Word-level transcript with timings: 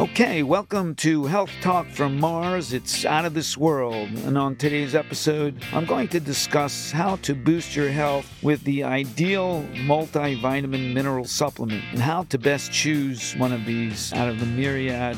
Okay, 0.00 0.42
welcome 0.42 0.96
to 0.96 1.26
Health 1.26 1.52
Talk 1.60 1.86
from 1.86 2.18
Mars. 2.18 2.72
It's 2.72 3.04
out 3.04 3.24
of 3.24 3.32
this 3.32 3.56
world. 3.56 4.08
And 4.24 4.36
on 4.36 4.56
today's 4.56 4.96
episode, 4.96 5.62
I'm 5.72 5.84
going 5.84 6.08
to 6.08 6.18
discuss 6.18 6.90
how 6.90 7.14
to 7.18 7.32
boost 7.32 7.76
your 7.76 7.88
health 7.90 8.28
with 8.42 8.64
the 8.64 8.82
ideal 8.82 9.62
multivitamin 9.86 10.92
mineral 10.92 11.24
supplement 11.24 11.84
and 11.92 12.00
how 12.00 12.24
to 12.24 12.38
best 12.38 12.72
choose 12.72 13.34
one 13.34 13.52
of 13.52 13.64
these 13.66 14.12
out 14.14 14.28
of 14.28 14.40
the 14.40 14.46
myriad 14.46 15.16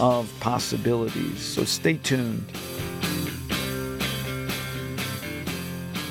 of 0.00 0.28
possibilities. 0.40 1.40
So 1.40 1.62
stay 1.62 1.94
tuned. 1.94 2.44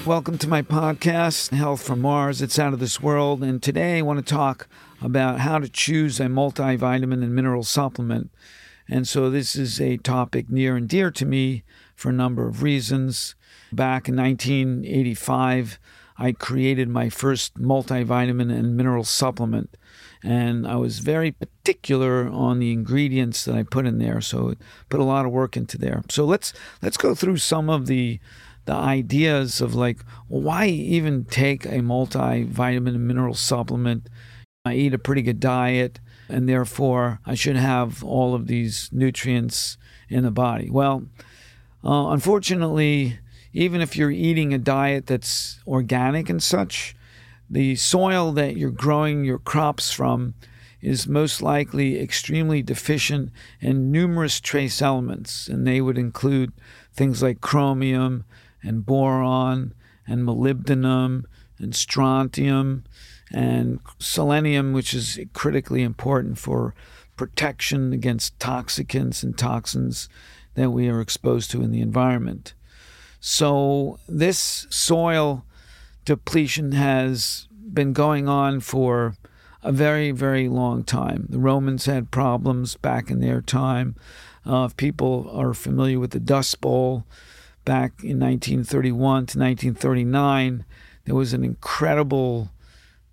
Welcome 0.06 0.38
to 0.38 0.48
my 0.48 0.62
podcast, 0.62 1.50
Health 1.52 1.84
from 1.86 2.00
Mars. 2.00 2.42
It's 2.42 2.58
out 2.58 2.72
of 2.72 2.80
this 2.80 3.02
world. 3.02 3.44
And 3.44 3.62
today 3.62 3.98
I 3.98 4.02
want 4.02 4.26
to 4.26 4.34
talk 4.34 4.70
about 5.02 5.40
how 5.40 5.60
to 5.60 5.70
choose 5.70 6.20
a 6.20 6.26
multivitamin 6.26 7.24
and 7.24 7.36
mineral 7.36 7.64
supplement. 7.64 8.32
And 8.90 9.08
so 9.08 9.30
this 9.30 9.56
is 9.56 9.82
a 9.82 9.98
topic 9.98 10.50
near 10.50 10.76
and 10.76 10.88
dear 10.88 11.12
to 11.12 11.26
me 11.26 11.64
for 11.96 12.10
a 12.10 12.14
number 12.14 12.48
of 12.48 12.64
reasons. 12.64 13.36
Back 13.72 14.08
in 14.08 14.16
1985, 14.16 15.80
I 16.18 16.32
created 16.32 16.90
my 16.90 17.10
first 17.10 17.56
multivitamin 17.56 18.52
and 18.52 18.76
mineral 18.76 19.04
supplement. 19.04 19.78
And 20.24 20.68
I 20.68 20.78
was 20.78 21.00
very 21.00 21.32
particular 21.32 22.28
on 22.28 22.60
the 22.60 22.72
ingredients 22.72 23.46
that 23.46 23.56
I 23.56 23.64
put 23.64 23.86
in 23.86 24.00
there. 24.00 24.22
So 24.22 24.50
it 24.50 24.58
put 24.90 25.00
a 25.00 25.06
lot 25.06 25.26
of 25.26 25.32
work 25.32 25.56
into 25.56 25.78
there. 25.78 26.02
So 26.10 26.26
let's 26.26 26.54
let's 26.82 26.98
go 26.98 27.14
through 27.14 27.38
some 27.38 27.70
of 27.70 27.88
the 27.88 28.20
the 28.66 28.74
ideas 28.74 29.62
of 29.62 29.76
like 29.76 30.04
why 30.28 30.68
even 30.68 31.26
take 31.26 31.66
a 31.66 31.80
multivitamin 31.80 32.90
and 32.90 33.08
mineral 33.08 33.34
supplement 33.34 34.10
I 34.68 34.76
eat 34.76 34.94
a 34.94 35.00
pretty 35.00 35.22
good 35.22 35.40
diet, 35.40 36.00
and 36.30 36.48
therefore 36.48 37.20
I 37.26 37.36
should 37.36 37.56
have 37.56 38.04
all 38.04 38.36
of 38.36 38.48
these 38.48 38.90
nutrients 38.92 39.78
in 40.10 40.24
the 40.24 40.32
body. 40.32 40.70
Well, 40.70 41.08
uh, 41.84 42.10
unfortunately, 42.10 43.20
even 43.54 43.82
if 43.82 43.96
you're 43.96 44.12
eating 44.12 44.54
a 44.54 44.58
diet 44.58 45.08
that's 45.08 45.60
organic 45.66 46.30
and 46.30 46.44
such, 46.44 46.96
the 47.50 47.76
soil 47.76 48.32
that 48.34 48.58
you're 48.58 48.70
growing 48.70 49.24
your 49.24 49.40
crops 49.40 49.92
from 49.92 50.34
is 50.82 51.08
most 51.08 51.42
likely 51.42 52.00
extremely 52.00 52.62
deficient 52.62 53.32
in 53.60 53.92
numerous 53.92 54.40
trace 54.40 54.82
elements, 54.82 55.48
and 55.48 55.66
they 55.66 55.82
would 55.82 55.98
include 55.98 56.52
things 56.94 57.24
like 57.24 57.42
chromium 57.42 58.26
and 58.62 58.86
boron 58.86 59.74
and 60.06 60.28
molybdenum 60.28 61.24
and 61.58 61.76
strontium 61.76 62.84
and 63.32 63.80
selenium, 64.00 64.74
which 64.74 64.94
is 64.94 65.20
critically 65.34 65.84
important 65.84 66.38
for 66.38 66.74
protection 67.16 67.94
against 67.94 68.38
toxicants 68.40 69.24
and 69.24 69.38
toxins 69.38 70.08
that 70.54 70.72
we 70.72 70.88
are 70.88 71.02
exposed 71.02 71.52
to 71.52 71.62
in 71.62 71.72
the 71.72 71.82
environment. 71.82 72.54
So, 73.20 74.00
this 74.08 74.68
soil 74.70 75.46
depletion 76.06 76.72
has 76.72 77.48
been 77.74 77.94
going 77.94 78.28
on 78.30 78.60
for 78.60 79.16
a 79.64 79.72
very, 79.72 80.12
very 80.12 80.48
long 80.48 80.84
time. 80.84 81.26
The 81.30 81.40
Romans 81.40 81.86
had 81.86 82.12
problems 82.12 82.76
back 82.76 83.10
in 83.10 83.20
their 83.20 83.42
time. 83.42 83.96
Uh, 84.46 84.66
if 84.66 84.78
people 84.78 85.30
are 85.34 85.54
familiar 85.54 86.00
with 86.00 86.12
the 86.12 86.20
Dust 86.20 86.62
Bowl, 86.62 87.06
back 87.66 88.02
in 88.02 88.18
1931 88.18 89.26
to 89.26 89.40
1939, 89.40 90.64
there 91.04 91.16
was 91.16 91.34
an 91.34 91.44
incredible 91.44 92.50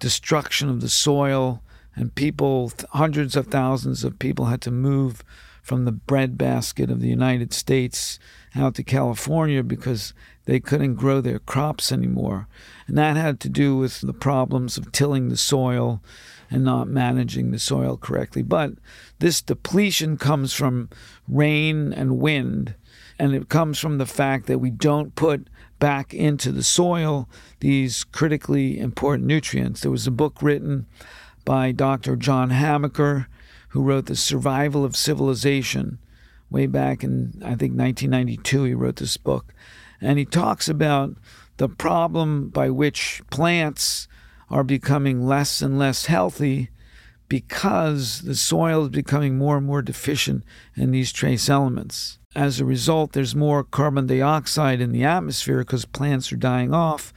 destruction 0.04 0.68
of 0.68 0.82
the 0.82 0.88
soil, 0.90 1.62
and 1.96 2.14
people, 2.14 2.70
hundreds 2.90 3.36
of 3.36 3.46
thousands 3.46 4.04
of 4.04 4.18
people, 4.18 4.44
had 4.44 4.60
to 4.60 4.70
move 4.70 5.24
from 5.62 5.86
the 5.86 5.92
breadbasket 5.92 6.90
of 6.90 7.00
the 7.00 7.08
United 7.08 7.54
States 7.54 8.18
out 8.54 8.74
to 8.74 8.82
California 8.82 9.62
because 9.62 10.12
they 10.44 10.60
couldn't 10.60 10.96
grow 10.96 11.22
their 11.22 11.38
crops 11.38 11.90
anymore. 11.90 12.46
And 12.86 12.98
that 12.98 13.16
had 13.16 13.40
to 13.40 13.48
do 13.48 13.78
with 13.78 14.02
the 14.02 14.12
problems 14.12 14.76
of 14.76 14.92
tilling 14.92 15.30
the 15.30 15.38
soil 15.38 16.02
and 16.50 16.62
not 16.62 16.86
managing 16.86 17.50
the 17.50 17.58
soil 17.58 17.96
correctly. 17.96 18.42
But 18.42 18.72
this 19.20 19.40
depletion 19.40 20.18
comes 20.18 20.52
from 20.52 20.90
rain 21.26 21.94
and 21.94 22.18
wind, 22.18 22.74
and 23.18 23.34
it 23.34 23.48
comes 23.48 23.78
from 23.78 23.98
the 23.98 24.06
fact 24.06 24.46
that 24.46 24.58
we 24.58 24.70
don't 24.70 25.14
put 25.14 25.48
back 25.78 26.14
into 26.14 26.50
the 26.50 26.62
soil 26.62 27.28
these 27.60 28.04
critically 28.04 28.78
important 28.78 29.26
nutrients. 29.26 29.80
There 29.80 29.90
was 29.90 30.06
a 30.06 30.12
book 30.12 30.42
written 30.42 30.86
by 31.44 31.72
Dr. 31.72 32.16
John 32.16 32.50
Hamaker, 32.50 33.28
who 33.70 33.82
wrote 33.82 34.06
The 34.06 34.16
Survival 34.16 34.84
of 34.84 34.96
Civilization 34.96 35.98
way 36.50 36.66
back 36.66 37.02
in, 37.02 37.32
I 37.42 37.54
think, 37.54 37.76
1992. 37.76 38.64
He 38.64 38.74
wrote 38.74 38.96
this 38.96 39.16
book. 39.16 39.52
And 40.00 40.18
he 40.18 40.24
talks 40.24 40.68
about 40.68 41.16
the 41.56 41.68
problem 41.68 42.48
by 42.48 42.70
which 42.70 43.22
plants 43.30 44.08
are 44.50 44.64
becoming 44.64 45.26
less 45.26 45.60
and 45.62 45.78
less 45.78 46.06
healthy 46.06 46.70
because 47.28 48.22
the 48.22 48.34
soil 48.34 48.84
is 48.84 48.90
becoming 48.90 49.36
more 49.38 49.56
and 49.56 49.66
more 49.66 49.82
deficient 49.82 50.44
in 50.76 50.90
these 50.90 51.12
trace 51.12 51.48
elements. 51.48 52.18
As 52.34 52.60
a 52.60 52.64
result, 52.64 53.12
there's 53.12 53.36
more 53.36 53.62
carbon 53.62 54.06
dioxide 54.06 54.80
in 54.80 54.92
the 54.92 55.04
atmosphere 55.04 55.58
because 55.58 55.84
plants 55.84 56.32
are 56.32 56.36
dying 56.36 56.74
off, 56.74 57.12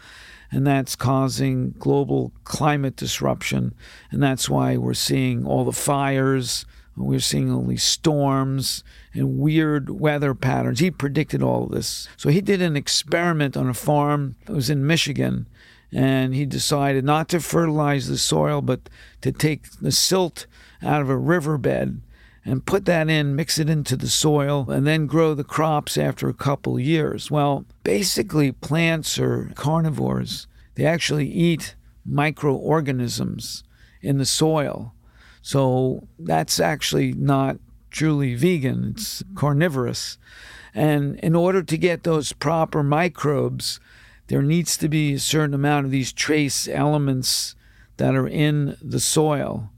and 0.51 0.65
that's 0.65 0.95
causing 0.95 1.71
global 1.79 2.31
climate 2.43 2.95
disruption. 2.95 3.73
And 4.11 4.21
that's 4.21 4.49
why 4.49 4.77
we're 4.77 4.93
seeing 4.93 5.45
all 5.45 5.65
the 5.65 5.71
fires, 5.71 6.65
we're 6.97 7.19
seeing 7.19 7.51
all 7.51 7.63
these 7.63 7.83
storms 7.83 8.83
and 9.13 9.37
weird 9.37 9.89
weather 9.89 10.33
patterns. 10.33 10.79
He 10.79 10.89
predicted 10.89 11.43
all 11.43 11.65
of 11.65 11.71
this. 11.71 12.07
So 12.17 12.29
he 12.29 12.41
did 12.41 12.61
an 12.61 12.75
experiment 12.75 13.55
on 13.55 13.69
a 13.69 13.73
farm 13.73 14.35
that 14.45 14.53
was 14.53 14.69
in 14.69 14.87
Michigan, 14.87 15.47
and 15.91 16.35
he 16.35 16.45
decided 16.45 17.05
not 17.05 17.29
to 17.29 17.39
fertilize 17.39 18.07
the 18.07 18.17
soil, 18.17 18.61
but 18.61 18.89
to 19.21 19.31
take 19.31 19.71
the 19.81 19.91
silt 19.91 20.45
out 20.81 21.01
of 21.01 21.09
a 21.09 21.17
riverbed 21.17 22.01
and 22.45 22.65
put 22.65 22.85
that 22.85 23.09
in, 23.09 23.35
mix 23.35 23.59
it 23.59 23.69
into 23.69 23.95
the 23.97 24.07
soil, 24.07 24.69
and 24.69 24.87
then 24.87 25.05
grow 25.05 25.33
the 25.33 25.43
crops 25.43 25.97
after 25.97 26.29
a 26.29 26.33
couple 26.33 26.79
years. 26.79 27.29
Well, 27.29 27.65
basically, 27.83 28.51
plants 28.53 29.19
are 29.19 29.51
carnivores. 29.55 30.47
They 30.75 30.85
actually 30.85 31.27
eat 31.27 31.75
microorganisms 32.05 33.63
in 34.01 34.17
the 34.17 34.25
soil. 34.25 34.93
So 35.41 36.07
that's 36.17 36.59
actually 36.59 37.13
not 37.13 37.57
truly 37.89 38.35
vegan, 38.35 38.93
it's 38.95 39.23
carnivorous. 39.35 40.17
And 40.73 41.19
in 41.19 41.35
order 41.35 41.63
to 41.63 41.77
get 41.77 42.03
those 42.03 42.31
proper 42.31 42.83
microbes, 42.83 43.79
there 44.27 44.41
needs 44.41 44.77
to 44.77 44.89
be 44.89 45.13
a 45.13 45.19
certain 45.19 45.53
amount 45.53 45.85
of 45.85 45.91
these 45.91 46.13
trace 46.13 46.67
elements 46.67 47.55
that 47.97 48.15
are 48.15 48.27
in 48.27 48.77
the 48.81 48.99
soil. 48.99 49.69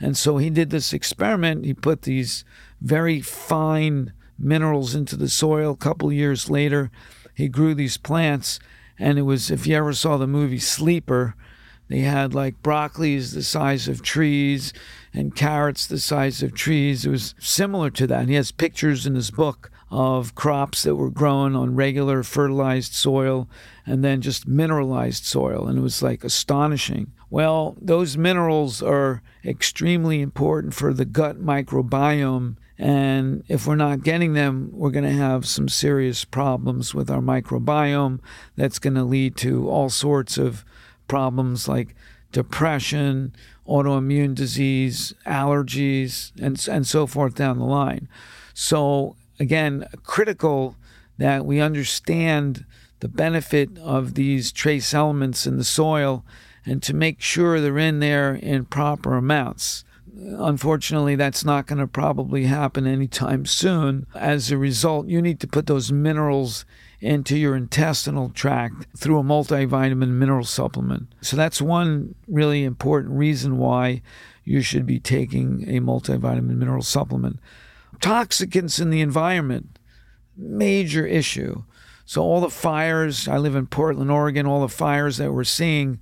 And 0.00 0.16
so 0.16 0.38
he 0.38 0.50
did 0.50 0.70
this 0.70 0.92
experiment. 0.92 1.64
He 1.64 1.74
put 1.74 2.02
these 2.02 2.44
very 2.80 3.20
fine 3.20 4.12
minerals 4.38 4.94
into 4.94 5.16
the 5.16 5.28
soil. 5.28 5.72
A 5.72 5.76
couple 5.76 6.12
years 6.12 6.50
later, 6.50 6.90
he 7.34 7.48
grew 7.48 7.74
these 7.74 7.96
plants. 7.96 8.58
And 8.98 9.18
it 9.18 9.22
was, 9.22 9.50
if 9.50 9.66
you 9.66 9.76
ever 9.76 9.92
saw 9.92 10.16
the 10.16 10.26
movie 10.26 10.58
Sleeper, 10.58 11.34
they 11.88 12.00
had 12.00 12.34
like 12.34 12.62
broccolis 12.62 13.34
the 13.34 13.42
size 13.42 13.88
of 13.88 14.02
trees 14.02 14.72
and 15.12 15.34
carrots 15.34 15.86
the 15.86 15.98
size 15.98 16.42
of 16.42 16.54
trees. 16.54 17.04
It 17.04 17.10
was 17.10 17.34
similar 17.38 17.90
to 17.90 18.06
that. 18.06 18.20
And 18.20 18.28
he 18.28 18.36
has 18.36 18.52
pictures 18.52 19.06
in 19.06 19.14
his 19.14 19.30
book 19.30 19.70
of 19.90 20.34
crops 20.34 20.82
that 20.82 20.96
were 20.96 21.10
grown 21.10 21.54
on 21.54 21.76
regular 21.76 22.22
fertilized 22.22 22.94
soil 22.94 23.48
and 23.86 24.02
then 24.02 24.20
just 24.20 24.48
mineralized 24.48 25.24
soil. 25.24 25.66
And 25.66 25.78
it 25.78 25.82
was 25.82 26.02
like 26.02 26.24
astonishing. 26.24 27.12
Well, 27.30 27.76
those 27.80 28.16
minerals 28.16 28.82
are 28.82 29.22
extremely 29.44 30.22
important 30.22 30.74
for 30.74 30.94
the 30.94 31.04
gut 31.04 31.42
microbiome. 31.42 32.56
And 32.78 33.44
if 33.48 33.66
we're 33.66 33.76
not 33.76 34.02
getting 34.02 34.32
them, 34.32 34.70
we're 34.72 34.90
going 34.90 35.04
to 35.04 35.10
have 35.10 35.46
some 35.46 35.68
serious 35.68 36.24
problems 36.24 36.94
with 36.94 37.10
our 37.10 37.20
microbiome. 37.20 38.20
That's 38.56 38.78
going 38.78 38.94
to 38.94 39.04
lead 39.04 39.36
to 39.38 39.68
all 39.68 39.90
sorts 39.90 40.38
of 40.38 40.64
problems 41.06 41.68
like 41.68 41.94
depression, 42.32 43.34
autoimmune 43.68 44.34
disease, 44.34 45.14
allergies, 45.26 46.32
and, 46.40 46.66
and 46.68 46.86
so 46.86 47.06
forth 47.06 47.34
down 47.34 47.58
the 47.58 47.64
line. 47.64 48.08
So, 48.54 49.16
again, 49.38 49.86
critical 50.02 50.76
that 51.18 51.46
we 51.46 51.60
understand 51.60 52.64
the 53.04 53.08
benefit 53.08 53.76
of 53.80 54.14
these 54.14 54.50
trace 54.50 54.94
elements 54.94 55.46
in 55.46 55.58
the 55.58 55.62
soil 55.62 56.24
and 56.64 56.82
to 56.82 56.94
make 56.94 57.20
sure 57.20 57.60
they're 57.60 57.76
in 57.76 58.00
there 58.00 58.34
in 58.34 58.64
proper 58.64 59.18
amounts. 59.18 59.84
Unfortunately, 60.16 61.14
that's 61.14 61.44
not 61.44 61.66
going 61.66 61.80
to 61.80 61.86
probably 61.86 62.44
happen 62.44 62.86
anytime 62.86 63.44
soon. 63.44 64.06
As 64.14 64.50
a 64.50 64.56
result, 64.56 65.06
you 65.06 65.20
need 65.20 65.38
to 65.40 65.46
put 65.46 65.66
those 65.66 65.92
minerals 65.92 66.64
into 66.98 67.36
your 67.36 67.54
intestinal 67.54 68.30
tract 68.30 68.86
through 68.96 69.18
a 69.18 69.22
multivitamin 69.22 70.08
mineral 70.08 70.46
supplement. 70.46 71.14
So 71.20 71.36
that's 71.36 71.60
one 71.60 72.14
really 72.26 72.64
important 72.64 73.12
reason 73.12 73.58
why 73.58 74.00
you 74.44 74.62
should 74.62 74.86
be 74.86 74.98
taking 74.98 75.68
a 75.68 75.78
multivitamin 75.82 76.56
mineral 76.56 76.82
supplement. 76.82 77.38
Toxicants 78.00 78.80
in 78.80 78.88
the 78.88 79.02
environment, 79.02 79.78
major 80.38 81.04
issue. 81.04 81.64
So 82.04 82.22
all 82.22 82.40
the 82.40 82.50
fires, 82.50 83.26
I 83.28 83.38
live 83.38 83.54
in 83.54 83.66
Portland, 83.66 84.10
Oregon, 84.10 84.46
all 84.46 84.60
the 84.60 84.68
fires 84.68 85.16
that 85.16 85.32
we're 85.32 85.44
seeing, 85.44 85.98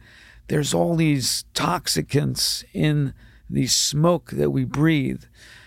there's 0.48 0.74
all 0.74 0.96
these 0.96 1.44
toxicants 1.54 2.64
in 2.72 3.14
the 3.48 3.66
smoke 3.66 4.30
that 4.32 4.50
we 4.50 4.64
breathe. 4.64 5.24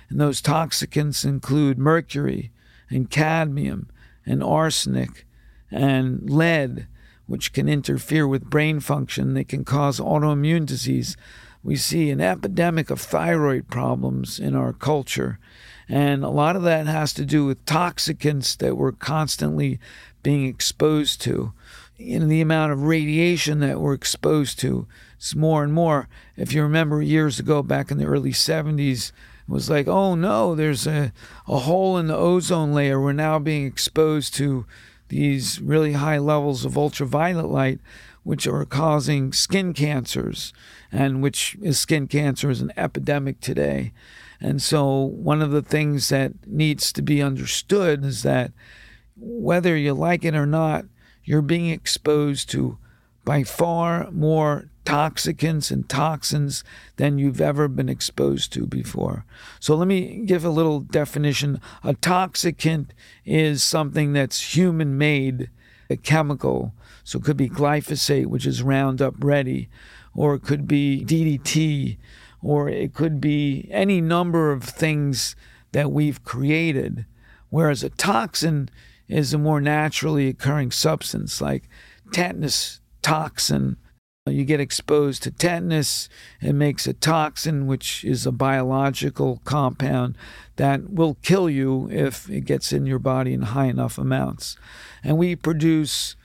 And 0.09 0.19
those 0.19 0.41
toxicants 0.41 1.25
include 1.25 1.77
mercury 1.77 2.51
and 2.89 3.09
cadmium 3.09 3.89
and 4.25 4.43
arsenic 4.43 5.25
and 5.71 6.29
lead, 6.29 6.87
which 7.25 7.53
can 7.53 7.67
interfere 7.67 8.27
with 8.27 8.49
brain 8.49 8.79
function. 8.79 9.33
They 9.33 9.43
can 9.43 9.63
cause 9.63 9.99
autoimmune 9.99 10.65
disease. 10.65 11.15
We 11.63 11.75
see 11.75 12.11
an 12.11 12.21
epidemic 12.21 12.89
of 12.89 13.01
thyroid 13.01 13.67
problems 13.69 14.39
in 14.39 14.55
our 14.55 14.73
culture. 14.73 15.39
And 15.87 16.23
a 16.23 16.29
lot 16.29 16.55
of 16.55 16.63
that 16.63 16.87
has 16.87 17.13
to 17.13 17.25
do 17.25 17.45
with 17.45 17.65
toxicants 17.65 18.57
that 18.57 18.75
we're 18.77 18.91
constantly 18.91 19.79
being 20.25 20.47
exposed 20.47 21.21
to. 21.21 21.53
You 21.97 22.19
know, 22.19 22.25
the 22.25 22.41
amount 22.41 22.71
of 22.71 22.81
radiation 22.81 23.59
that 23.59 23.79
we're 23.79 23.93
exposed 23.93 24.57
to 24.61 24.87
is 25.19 25.35
more 25.35 25.63
and 25.63 25.71
more. 25.71 26.09
If 26.35 26.51
you 26.51 26.63
remember 26.63 26.99
years 26.99 27.39
ago, 27.39 27.61
back 27.61 27.91
in 27.91 27.99
the 27.99 28.07
early 28.07 28.31
70s, 28.31 29.09
it 29.09 29.13
was 29.47 29.69
like, 29.69 29.87
oh 29.87 30.15
no, 30.15 30.55
there's 30.55 30.87
a, 30.87 31.13
a 31.47 31.59
hole 31.59 31.95
in 31.99 32.07
the 32.07 32.17
ozone 32.17 32.73
layer. 32.73 32.99
We're 32.99 33.13
now 33.13 33.37
being 33.37 33.67
exposed 33.67 34.33
to 34.35 34.65
these 35.09 35.61
really 35.61 35.93
high 35.93 36.17
levels 36.17 36.65
of 36.65 36.75
ultraviolet 36.75 37.51
light, 37.51 37.79
which 38.23 38.47
are 38.47 38.65
causing 38.65 39.31
skin 39.31 39.75
cancers, 39.75 40.53
and 40.91 41.21
which 41.21 41.55
is 41.61 41.77
skin 41.77 42.07
cancer 42.07 42.49
is 42.49 42.61
an 42.61 42.73
epidemic 42.75 43.41
today. 43.41 43.93
And 44.41 44.59
so, 44.59 44.95
one 44.95 45.43
of 45.43 45.51
the 45.51 45.61
things 45.61 46.09
that 46.09 46.33
needs 46.47 46.91
to 46.93 47.03
be 47.03 47.21
understood 47.21 48.03
is 48.03 48.23
that 48.23 48.53
whether 49.17 49.75
you 49.75 49.93
like 49.93 50.25
it 50.25 50.35
or 50.35 50.45
not, 50.45 50.85
you're 51.23 51.41
being 51.41 51.69
exposed 51.69 52.49
to 52.51 52.77
by 53.23 53.43
far 53.43 54.11
more 54.11 54.69
toxicants 54.85 55.71
and 55.71 55.89
toxins 55.89 56.63
than 56.97 57.17
you've 57.17 57.41
ever 57.41 57.67
been 57.67 57.89
exposed 57.89 58.53
to 58.53 58.67
before. 58.67 59.25
So 59.59 59.75
let 59.75 59.87
me 59.87 60.21
give 60.25 60.45
a 60.45 60.49
little 60.49 60.79
definition. 60.79 61.59
A 61.83 61.95
toxicant 61.95 62.89
is 63.25 63.63
something 63.63 64.13
that's 64.13 64.55
human 64.55 64.97
made, 64.97 65.49
a 65.89 65.97
chemical. 65.97 66.73
So 67.03 67.17
it 67.19 67.25
could 67.25 67.37
be 67.37 67.49
glyphosate, 67.49 68.27
which 68.27 68.45
is 68.45 68.61
Roundup 68.61 69.15
Ready, 69.23 69.69
or 70.13 70.35
it 70.35 70.43
could 70.43 70.67
be 70.67 71.03
DDT, 71.05 71.97
or 72.41 72.69
it 72.69 72.93
could 72.93 73.19
be 73.19 73.67
any 73.71 74.01
number 74.01 74.51
of 74.51 74.63
things 74.63 75.35
that 75.71 75.91
we've 75.91 76.23
created. 76.23 77.05
Whereas 77.49 77.83
a 77.83 77.89
toxin 77.89 78.69
is 79.07 79.33
a 79.33 79.37
more 79.37 79.61
naturally 79.61 80.27
occurring 80.27 80.71
substance 80.71 81.41
like 81.41 81.69
tetanus 82.11 82.79
toxin 83.01 83.77
you 84.31 84.43
get 84.43 84.59
exposed 84.59 85.21
to 85.21 85.31
tetanus, 85.31 86.09
it 86.41 86.53
makes 86.53 86.87
a 86.87 86.93
toxin, 86.93 87.67
which 87.67 88.03
is 88.03 88.25
a 88.25 88.31
biological 88.31 89.39
compound 89.43 90.17
that 90.55 90.89
will 90.89 91.17
kill 91.21 91.47
you 91.47 91.87
if 91.91 92.27
it 92.27 92.41
gets 92.41 92.73
in 92.73 92.87
your 92.87 92.97
body 92.97 93.33
in 93.33 93.43
high 93.43 93.67
enough 93.67 93.99
amounts. 93.99 94.57
And 95.03 95.19
we 95.19 95.35
produce 95.35 96.15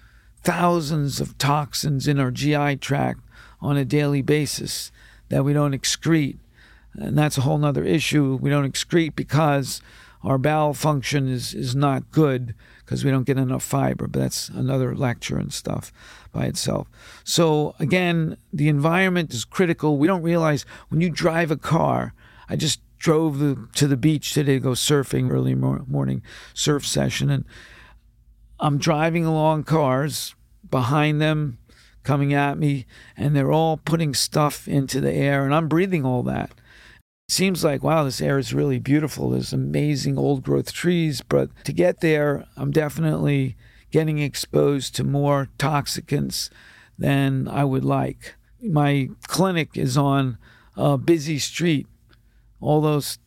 thousands 0.43 1.21
of 1.21 1.37
toxins 1.37 2.09
in 2.09 2.19
our 2.19 2.31
GI 2.31 2.77
tract 2.77 3.21
on 3.61 3.77
a 3.77 3.85
daily 3.85 4.23
basis 4.23 4.91
that 5.29 5.45
we 5.45 5.53
don't 5.53 5.75
excrete. 5.75 6.39
And 6.95 7.19
that's 7.19 7.37
a 7.37 7.43
whole 7.43 7.63
other 7.63 7.85
issue. 7.85 8.39
We 8.41 8.49
don't 8.49 8.73
excrete 8.73 9.15
because 9.15 9.83
our 10.23 10.39
bowel 10.39 10.75
function 10.75 11.29
is, 11.29 11.55
is 11.55 11.75
not 11.75 12.11
good 12.11 12.55
because 12.85 13.05
we 13.05 13.11
don't 13.11 13.25
get 13.25 13.39
enough 13.39 13.63
fiber, 13.63 14.07
but 14.07 14.21
that's 14.21 14.49
another 14.49 14.95
lecture 14.95 15.39
and 15.39 15.53
stuff 15.53 15.93
by 16.33 16.45
itself. 16.45 16.89
So, 17.25 17.75
again, 17.79 18.37
the 18.53 18.69
environment 18.69 19.33
is 19.33 19.45
critical. 19.45 19.97
We 19.97 20.07
don't 20.07 20.23
realize 20.23 20.67
when 20.89 21.01
you 21.01 21.09
drive 21.09 21.51
a 21.51 21.57
car, 21.57 22.15
I 22.49 22.57
just 22.57 22.81
drove 22.99 23.39
the, 23.39 23.67
to 23.77 23.87
the 23.87 23.97
beach 23.97 24.35
today 24.35 24.55
to 24.55 24.61
go 24.61 24.71
surfing, 24.71 25.31
early 25.31 25.55
morning 25.55 26.23
surf 26.53 26.87
session, 26.87 27.31
and 27.31 27.45
I'm 28.59 28.77
driving 28.77 29.25
along 29.25 29.65
cars 29.65 30.35
behind 30.71 31.21
them 31.21 31.59
coming 32.03 32.35
at 32.35 32.59
me, 32.59 32.87
and 33.17 33.35
they're 33.35 33.53
all 33.53 33.77
putting 33.77 34.15
stuff 34.15 34.67
into 34.67 35.01
the 35.01 35.13
air, 35.13 35.45
and 35.45 35.55
I'm 35.55 35.69
breathing 35.69 36.05
all 36.05 36.23
that 36.25 36.51
seems 37.31 37.65
like, 37.65 37.83
wow, 37.83 38.05
this 38.05 38.21
air 38.21 38.39
is 38.39 38.55
really 38.55 38.79
beautiful. 38.79 39.31
There's 39.31 39.53
amazing 39.53 40.19
old 40.19 40.43
growth 40.43 40.73
trees. 40.73 41.23
But 41.23 41.51
to 41.65 41.73
get 41.73 42.01
there, 42.01 42.45
I'm 42.57 42.71
definitely 42.71 43.57
getting 43.91 44.19
exposed 44.19 44.95
to 44.97 45.05
more 45.05 45.49
toxicants 45.59 46.51
than 46.99 47.49
I 47.49 47.65
would 47.65 47.85
like. 47.85 48.35
My 48.63 49.09
clinic 49.27 49.77
is 49.77 49.97
on 49.97 50.39
a 50.77 50.99
busy 50.99 51.39
street. 51.39 51.87
All 52.61 52.81
those 52.81 53.19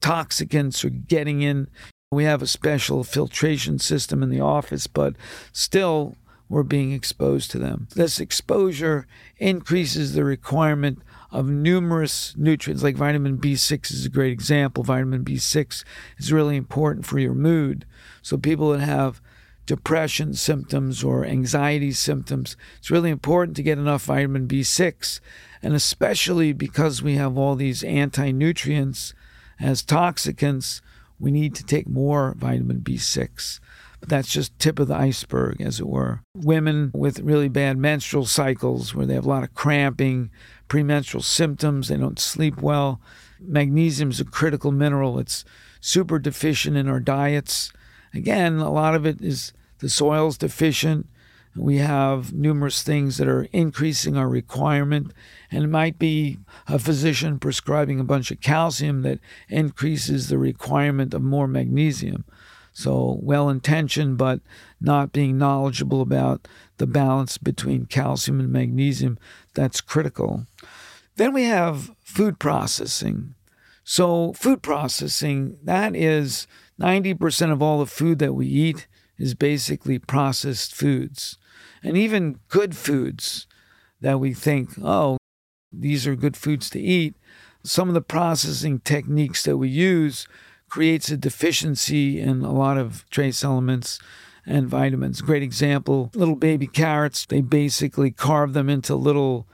toxicants 0.00 0.84
are 0.84 0.90
getting 0.90 1.42
in. 1.42 1.68
We 2.10 2.24
have 2.24 2.42
a 2.42 2.46
special 2.46 3.04
filtration 3.04 3.78
system 3.78 4.22
in 4.22 4.30
the 4.30 4.40
office, 4.40 4.86
but 4.86 5.14
still, 5.52 6.16
we're 6.48 6.62
being 6.62 6.92
exposed 6.92 7.50
to 7.50 7.58
them. 7.58 7.88
This 7.94 8.20
exposure 8.20 9.06
increases 9.36 10.14
the 10.14 10.24
requirement 10.24 11.02
of 11.30 11.48
numerous 11.48 12.34
nutrients, 12.36 12.82
like 12.82 12.96
vitamin 12.96 13.38
B6 13.38 13.90
is 13.90 14.06
a 14.06 14.10
great 14.10 14.32
example. 14.32 14.82
Vitamin 14.82 15.24
B6 15.24 15.84
is 16.18 16.32
really 16.32 16.56
important 16.56 17.04
for 17.04 17.18
your 17.18 17.34
mood. 17.34 17.84
So, 18.22 18.38
people 18.38 18.70
that 18.70 18.80
have 18.80 19.20
depression 19.66 20.32
symptoms 20.32 21.04
or 21.04 21.26
anxiety 21.26 21.92
symptoms, 21.92 22.56
it's 22.78 22.90
really 22.90 23.10
important 23.10 23.56
to 23.56 23.62
get 23.62 23.78
enough 23.78 24.04
vitamin 24.04 24.48
B6. 24.48 25.20
And 25.62 25.74
especially 25.74 26.52
because 26.52 27.02
we 27.02 27.16
have 27.16 27.36
all 27.36 27.54
these 27.54 27.82
anti 27.82 28.32
nutrients 28.32 29.12
as 29.60 29.82
toxicants, 29.82 30.80
we 31.20 31.30
need 31.30 31.54
to 31.56 31.64
take 31.64 31.88
more 31.88 32.34
vitamin 32.38 32.80
B6. 32.80 33.60
But 34.00 34.08
that's 34.08 34.28
just 34.28 34.56
tip 34.58 34.78
of 34.78 34.88
the 34.88 34.94
iceberg, 34.94 35.60
as 35.60 35.80
it 35.80 35.86
were. 35.88 36.22
Women 36.34 36.92
with 36.94 37.18
really 37.18 37.48
bad 37.48 37.76
menstrual 37.76 38.26
cycles, 38.26 38.94
where 38.94 39.06
they 39.06 39.14
have 39.14 39.26
a 39.26 39.28
lot 39.28 39.42
of 39.42 39.54
cramping, 39.54 40.30
premenstrual 40.68 41.22
symptoms, 41.22 41.88
they 41.88 41.96
don't 41.96 42.18
sleep 42.18 42.60
well. 42.60 43.00
Magnesium 43.40 44.10
is 44.10 44.20
a 44.20 44.24
critical 44.24 44.72
mineral. 44.72 45.18
It's 45.18 45.44
super 45.80 46.18
deficient 46.18 46.76
in 46.76 46.88
our 46.88 47.00
diets. 47.00 47.72
Again, 48.14 48.58
a 48.58 48.70
lot 48.70 48.94
of 48.94 49.06
it 49.06 49.20
is 49.20 49.52
the 49.78 49.88
soil's 49.88 50.38
deficient. 50.38 51.06
We 51.56 51.78
have 51.78 52.32
numerous 52.32 52.82
things 52.82 53.16
that 53.16 53.26
are 53.26 53.48
increasing 53.52 54.16
our 54.16 54.28
requirement, 54.28 55.12
and 55.50 55.64
it 55.64 55.68
might 55.68 55.98
be 55.98 56.38
a 56.68 56.78
physician 56.78 57.38
prescribing 57.38 57.98
a 57.98 58.04
bunch 58.04 58.30
of 58.30 58.40
calcium 58.40 59.02
that 59.02 59.18
increases 59.48 60.28
the 60.28 60.38
requirement 60.38 61.14
of 61.14 61.22
more 61.22 61.48
magnesium. 61.48 62.24
So, 62.72 63.18
well 63.22 63.48
intentioned, 63.48 64.18
but 64.18 64.40
not 64.80 65.12
being 65.12 65.36
knowledgeable 65.36 66.00
about 66.00 66.46
the 66.78 66.86
balance 66.86 67.38
between 67.38 67.86
calcium 67.86 68.40
and 68.40 68.50
magnesium, 68.50 69.18
that's 69.54 69.80
critical. 69.80 70.46
Then 71.16 71.32
we 71.32 71.44
have 71.44 71.90
food 72.02 72.38
processing. 72.38 73.34
So, 73.84 74.32
food 74.34 74.62
processing, 74.62 75.58
that 75.64 75.96
is 75.96 76.46
90% 76.80 77.52
of 77.52 77.62
all 77.62 77.78
the 77.78 77.86
food 77.86 78.18
that 78.20 78.34
we 78.34 78.46
eat 78.46 78.86
is 79.18 79.34
basically 79.34 79.98
processed 79.98 80.74
foods. 80.74 81.38
And 81.82 81.96
even 81.96 82.40
good 82.48 82.76
foods 82.76 83.46
that 84.00 84.20
we 84.20 84.32
think, 84.34 84.70
oh, 84.82 85.16
these 85.72 86.06
are 86.06 86.16
good 86.16 86.36
foods 86.36 86.70
to 86.70 86.80
eat, 86.80 87.16
some 87.64 87.88
of 87.88 87.94
the 87.94 88.00
processing 88.00 88.80
techniques 88.80 89.42
that 89.42 89.56
we 89.56 89.68
use 89.68 90.28
creates 90.68 91.10
a 91.10 91.16
deficiency 91.16 92.20
in 92.20 92.42
a 92.42 92.52
lot 92.52 92.78
of 92.78 93.08
trace 93.10 93.42
elements 93.42 93.98
and 94.48 94.66
vitamins. 94.66 95.20
Great 95.20 95.42
example, 95.42 96.10
little 96.14 96.34
baby 96.34 96.66
carrots, 96.66 97.26
they 97.26 97.40
basically 97.40 98.10
carve 98.10 98.54
them 98.54 98.68
into 98.68 98.94
little 98.94 99.46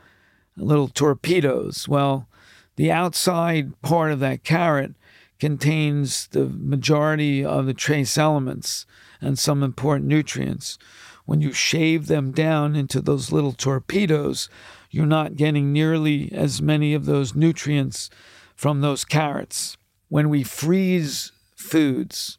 little 0.56 0.88
torpedoes. 0.88 1.88
Well, 1.88 2.28
the 2.76 2.92
outside 2.92 3.80
part 3.82 4.12
of 4.12 4.20
that 4.20 4.44
carrot 4.44 4.94
contains 5.40 6.28
the 6.28 6.46
majority 6.46 7.44
of 7.44 7.66
the 7.66 7.74
trace 7.74 8.16
elements 8.16 8.86
and 9.20 9.36
some 9.36 9.64
important 9.64 10.08
nutrients. 10.08 10.78
When 11.26 11.40
you 11.40 11.52
shave 11.52 12.06
them 12.06 12.30
down 12.30 12.76
into 12.76 13.00
those 13.00 13.32
little 13.32 13.52
torpedoes, 13.52 14.48
you're 14.90 15.06
not 15.06 15.34
getting 15.36 15.72
nearly 15.72 16.30
as 16.32 16.62
many 16.62 16.94
of 16.94 17.04
those 17.04 17.34
nutrients 17.34 18.10
from 18.54 18.80
those 18.80 19.04
carrots 19.04 19.76
when 20.08 20.28
we 20.28 20.44
freeze 20.44 21.32
foods, 21.56 22.38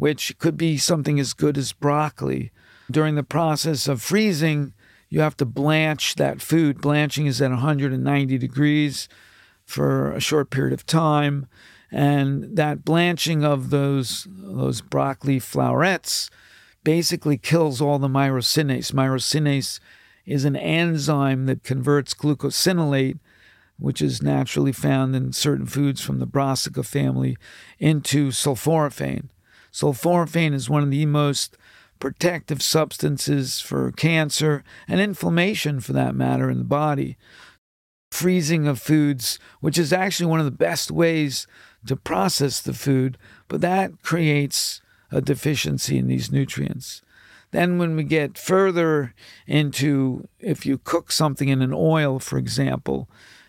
which 0.00 0.38
could 0.38 0.56
be 0.56 0.78
something 0.78 1.20
as 1.20 1.34
good 1.34 1.58
as 1.58 1.74
broccoli 1.74 2.50
During 2.90 3.14
the 3.14 3.22
process 3.22 3.86
of 3.86 4.02
freezing, 4.02 4.72
you 5.10 5.20
have 5.20 5.36
to 5.36 5.44
blanch 5.44 6.16
that 6.16 6.40
food. 6.40 6.80
Blanching 6.80 7.26
is 7.26 7.40
at 7.40 7.50
190 7.50 8.38
degrees 8.38 9.08
for 9.64 10.10
a 10.12 10.20
short 10.20 10.50
period 10.50 10.72
of 10.72 10.86
time. 10.86 11.46
And 11.92 12.56
that 12.56 12.84
blanching 12.84 13.44
of 13.44 13.70
those, 13.70 14.26
those 14.30 14.80
broccoli 14.80 15.38
flowerets 15.38 16.30
basically 16.82 17.36
kills 17.36 17.80
all 17.80 17.98
the 17.98 18.08
myrosinase. 18.08 18.92
Myrosinase 18.92 19.80
is 20.24 20.44
an 20.44 20.56
enzyme 20.56 21.46
that 21.46 21.62
converts 21.62 22.14
glucosinolate, 22.14 23.18
which 23.78 24.00
is 24.00 24.22
naturally 24.22 24.72
found 24.72 25.14
in 25.14 25.32
certain 25.32 25.66
foods 25.66 26.00
from 26.00 26.20
the 26.20 26.26
brassica 26.26 26.82
family, 26.82 27.36
into 27.78 28.28
sulforaphane. 28.28 29.28
Sulforaphane 29.72 30.54
is 30.54 30.70
one 30.70 30.82
of 30.82 30.90
the 30.90 31.06
most 31.06 31.56
protective 31.98 32.62
substances 32.62 33.60
for 33.60 33.92
cancer 33.92 34.64
and 34.88 35.00
inflammation, 35.00 35.80
for 35.80 35.92
that 35.92 36.14
matter, 36.14 36.50
in 36.50 36.58
the 36.58 36.64
body. 36.64 37.16
Freezing 38.10 38.66
of 38.66 38.80
foods, 38.80 39.38
which 39.60 39.78
is 39.78 39.92
actually 39.92 40.26
one 40.26 40.40
of 40.40 40.46
the 40.46 40.50
best 40.50 40.90
ways 40.90 41.46
to 41.86 41.96
process 41.96 42.60
the 42.60 42.74
food, 42.74 43.16
but 43.48 43.60
that 43.60 44.02
creates 44.02 44.80
a 45.12 45.20
deficiency 45.20 45.98
in 45.98 46.08
these 46.08 46.32
nutrients. 46.32 47.02
Then, 47.52 47.78
when 47.78 47.96
we 47.96 48.04
get 48.04 48.38
further 48.38 49.14
into 49.46 50.28
if 50.38 50.64
you 50.64 50.78
cook 50.78 51.10
something 51.10 51.48
in 51.48 51.62
an 51.62 51.72
oil, 51.74 52.18
for 52.18 52.38
example, 52.38 53.08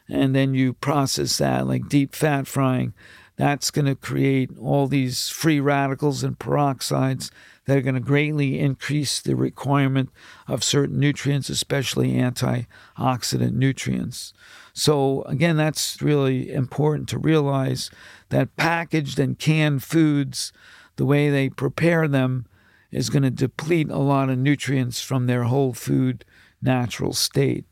and 0.10 0.36
then 0.36 0.54
you 0.54 0.74
process 0.74 1.38
that 1.38 1.68
like 1.68 1.88
deep 1.88 2.16
fat 2.16 2.48
frying, 2.48 2.94
that's 3.42 3.72
going 3.72 3.88
to 3.88 3.96
create 3.96 4.52
all 4.60 4.86
these 4.86 5.30
free 5.30 5.60
radicals 5.60 6.24
and 6.24 6.38
peroxides 6.38 7.32
that 7.66 7.76
are 7.76 7.82
going 7.82 7.96
to 7.96 8.00
greatly 8.00 8.60
increase 8.60 9.20
the 9.20 9.36
requirement 9.36 10.12
of 10.48 10.64
certain 10.64 11.00
nutrients, 11.00 11.50
especially 11.50 12.12
antioxidant 12.12 13.54
nutrients. 13.54 14.32
So, 14.74 15.24
again, 15.24 15.58
that's 15.58 16.04
really 16.04 16.54
important 16.54 17.10
to 17.10 17.18
realize 17.18 17.90
that 18.30 18.56
packaged 18.58 19.18
and 19.18 19.40
canned 19.40 19.82
foods, 19.82 20.54
the 20.98 21.06
way 21.06 21.32
they 21.32 21.50
prepare 21.50 22.08
them, 22.08 22.46
is 22.92 23.10
going 23.10 23.24
to 23.24 23.32
deplete 23.32 23.90
a 23.90 23.98
lot 23.98 24.30
of 24.30 24.38
nutrients 24.38 25.02
from 25.02 25.26
their 25.26 25.46
whole 25.46 25.74
food 25.74 26.26
natural 26.62 27.14
state. 27.14 27.66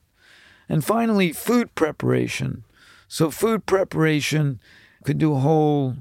And 0.68 0.84
finally, 0.84 1.32
food 1.32 1.76
preparation. 1.76 2.64
So, 3.08 3.30
food 3.30 3.68
preparation 3.68 4.60
could 5.04 5.18
do 5.18 5.34
a 5.34 5.40
whole 5.40 5.96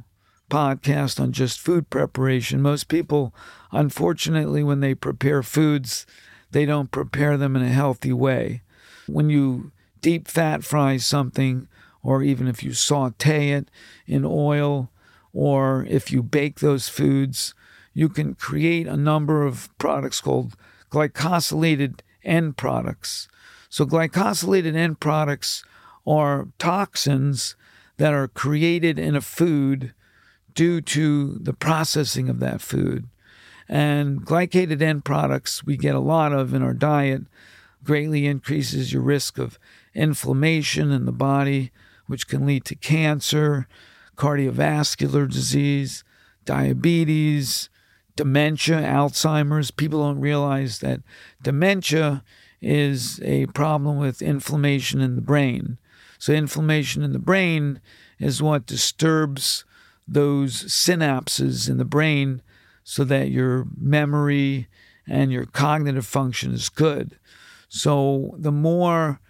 podcast 0.51 1.21
on 1.21 1.33
just 1.33 1.61
food 1.61 1.91
preparation. 1.91 2.63
Most 2.63 2.89
people, 2.89 3.35
unfortunately, 3.73 4.63
when 4.63 4.81
they 4.81 4.95
prepare 4.95 5.43
foods, 5.43 6.07
they 6.51 6.65
don't 6.65 6.91
prepare 6.91 7.37
them 7.37 7.55
in 7.57 7.63
a 7.63 7.69
healthy 7.69 8.13
way. 8.13 8.63
When 9.07 9.29
you 9.31 9.73
deep 10.01 10.29
fat 10.29 10.65
fry 10.65 10.97
something, 10.97 11.69
or 12.03 12.23
even 12.23 12.49
if 12.49 12.63
you 12.63 12.73
saute 12.73 13.51
it 13.51 13.71
in 14.07 14.25
oil, 14.25 14.91
or 15.33 15.87
if 15.89 16.11
you 16.11 16.23
bake 16.23 16.61
those 16.61 16.89
foods, 16.89 17.55
you 17.93 18.09
can 18.09 18.35
create 18.35 18.87
a 18.87 18.97
number 18.97 19.45
of 19.45 19.69
products 19.79 20.21
called 20.21 20.57
glycosylated 20.91 22.01
end 22.25 22.57
products. 22.57 23.29
So, 23.69 23.85
glycosylated 23.85 24.75
end 24.75 25.01
products 25.01 25.65
are 26.07 26.49
toxins 26.59 27.57
that 27.99 28.15
are 28.15 28.29
created 28.29 28.99
in 28.99 29.15
a 29.15 29.21
food 29.21 29.93
due 30.55 30.81
to 30.81 31.39
the 31.41 31.53
processing 31.53 32.29
of 32.29 32.41
that 32.41 32.61
food. 32.61 33.09
And 33.69 34.25
glycated 34.25 34.81
end 34.81 35.05
products 35.05 35.63
we 35.65 35.77
get 35.77 35.95
a 35.95 36.01
lot 36.01 36.33
of 36.33 36.55
in 36.55 36.63
our 36.63 36.73
diet 36.73 37.23
greatly 37.85 38.27
increases 38.27 38.93
your 38.93 39.03
risk 39.03 39.39
of 39.39 39.59
inflammation 39.95 40.91
in 40.91 41.05
the 41.05 41.13
body, 41.13 41.71
which 42.07 42.27
can 42.27 42.47
lead 42.47 42.65
to 42.65 42.75
cancer, 42.75 43.69
cardiovascular 44.17 45.31
disease, 45.31 46.03
diabetes, 46.45 47.69
dementia, 48.17 48.81
Alzheimer's. 48.81 49.71
People 49.71 50.03
don't 50.03 50.21
realize 50.21 50.81
that 50.81 51.01
dementia 51.43 52.25
is 52.61 53.21
a 53.23 53.47
problem 53.47 53.99
with 53.99 54.21
inflammation 54.21 55.01
in 55.01 55.15
the 55.15 55.23
brain. 55.23 55.79
So, 56.19 56.33
inflammation 56.33 57.03
in 57.03 57.13
the 57.13 57.19
brain 57.19 57.81
is 58.19 58.43
what 58.43 58.67
disturbs 58.67 59.65
those 60.07 60.65
synapses 60.65 61.69
in 61.69 61.79
the 61.79 61.85
brain 61.85 62.43
so 62.83 63.05
that 63.05 63.31
your 63.31 63.67
memory 63.79 64.69
and 65.07 65.31
your 65.31 65.47
cognitive 65.47 66.07
function 66.07 66.53
is 66.53 66.69
good. 66.69 67.19
So, 67.69 68.35
the 68.37 68.53
more 68.53 69.21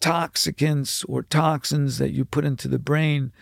toxicants 0.00 1.04
or 1.08 1.22
toxins 1.22 1.98
that 1.98 2.12
you 2.12 2.24
put 2.24 2.44
into 2.44 2.68
the 2.68 2.78
brain, 2.78 3.32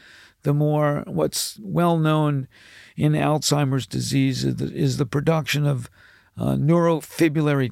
the 0.42 0.54
more 0.54 1.02
what's 1.06 1.58
well 1.62 1.98
known 1.98 2.48
in 2.96 3.12
Alzheimer's 3.12 3.86
disease 3.86 4.44
is 4.44 4.96
the, 4.96 5.06
production 5.06 5.66
of 5.66 5.90
uh, 6.38 6.56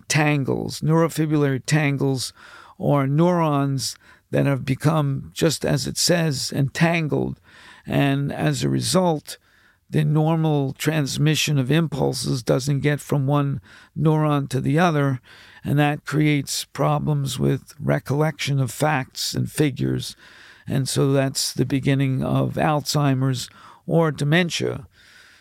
tangles. 0.09 0.81
Neurofibrillary 0.81 1.63
tangles 1.65 2.33
are 2.81 3.07
neurons 3.07 3.97
that 4.33 4.47
have 4.47 4.65
become, 4.65 5.31
just 5.33 5.65
as 5.65 5.87
it 5.87 5.97
says, 5.97 6.51
entangled. 6.53 7.39
And 7.87 8.33
as 8.33 8.65
a 8.65 8.69
result, 8.69 9.37
the 9.89 10.05
normal 10.05 10.73
transmission 10.73 11.59
of 11.59 11.71
impulses 11.71 12.43
doesn't 12.43 12.81
get 12.81 12.99
from 12.99 13.27
one 13.27 13.61
neuron 13.97 14.49
to 14.49 14.61
the 14.61 14.79
other. 14.79 15.21
And 15.63 15.79
that 15.79 16.07
creates 16.07 16.65
problems 16.65 17.39
with 17.39 17.75
recollection 17.79 18.59
of 18.59 18.71
facts 18.71 19.35
and 19.35 19.53
figures. 19.53 20.17
And 20.67 20.89
so 20.89 21.13
that's 21.13 21.53
the 21.53 21.67
beginning 21.67 22.25
of 22.25 22.55
Alzheimer's 22.55 23.51
or 23.87 24.11
dementia. 24.11 24.87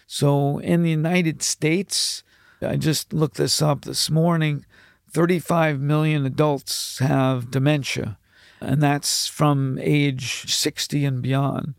So 0.06 0.60
in 0.60 0.84
the 0.84 0.90
United 0.90 1.42
States, 1.42 2.24
I 2.62 2.76
just 2.76 3.14
looked 3.14 3.38
this 3.38 3.62
up 3.62 3.86
this 3.86 4.10
morning 4.10 4.66
35 5.12 5.80
million 5.80 6.26
adults 6.26 7.00
have 7.00 7.52
dementia 7.52 8.18
and 8.62 8.82
that's 8.82 9.28
from 9.28 9.78
age 9.82 10.54
60 10.54 11.04
and 11.06 11.22
beyond. 11.22 11.74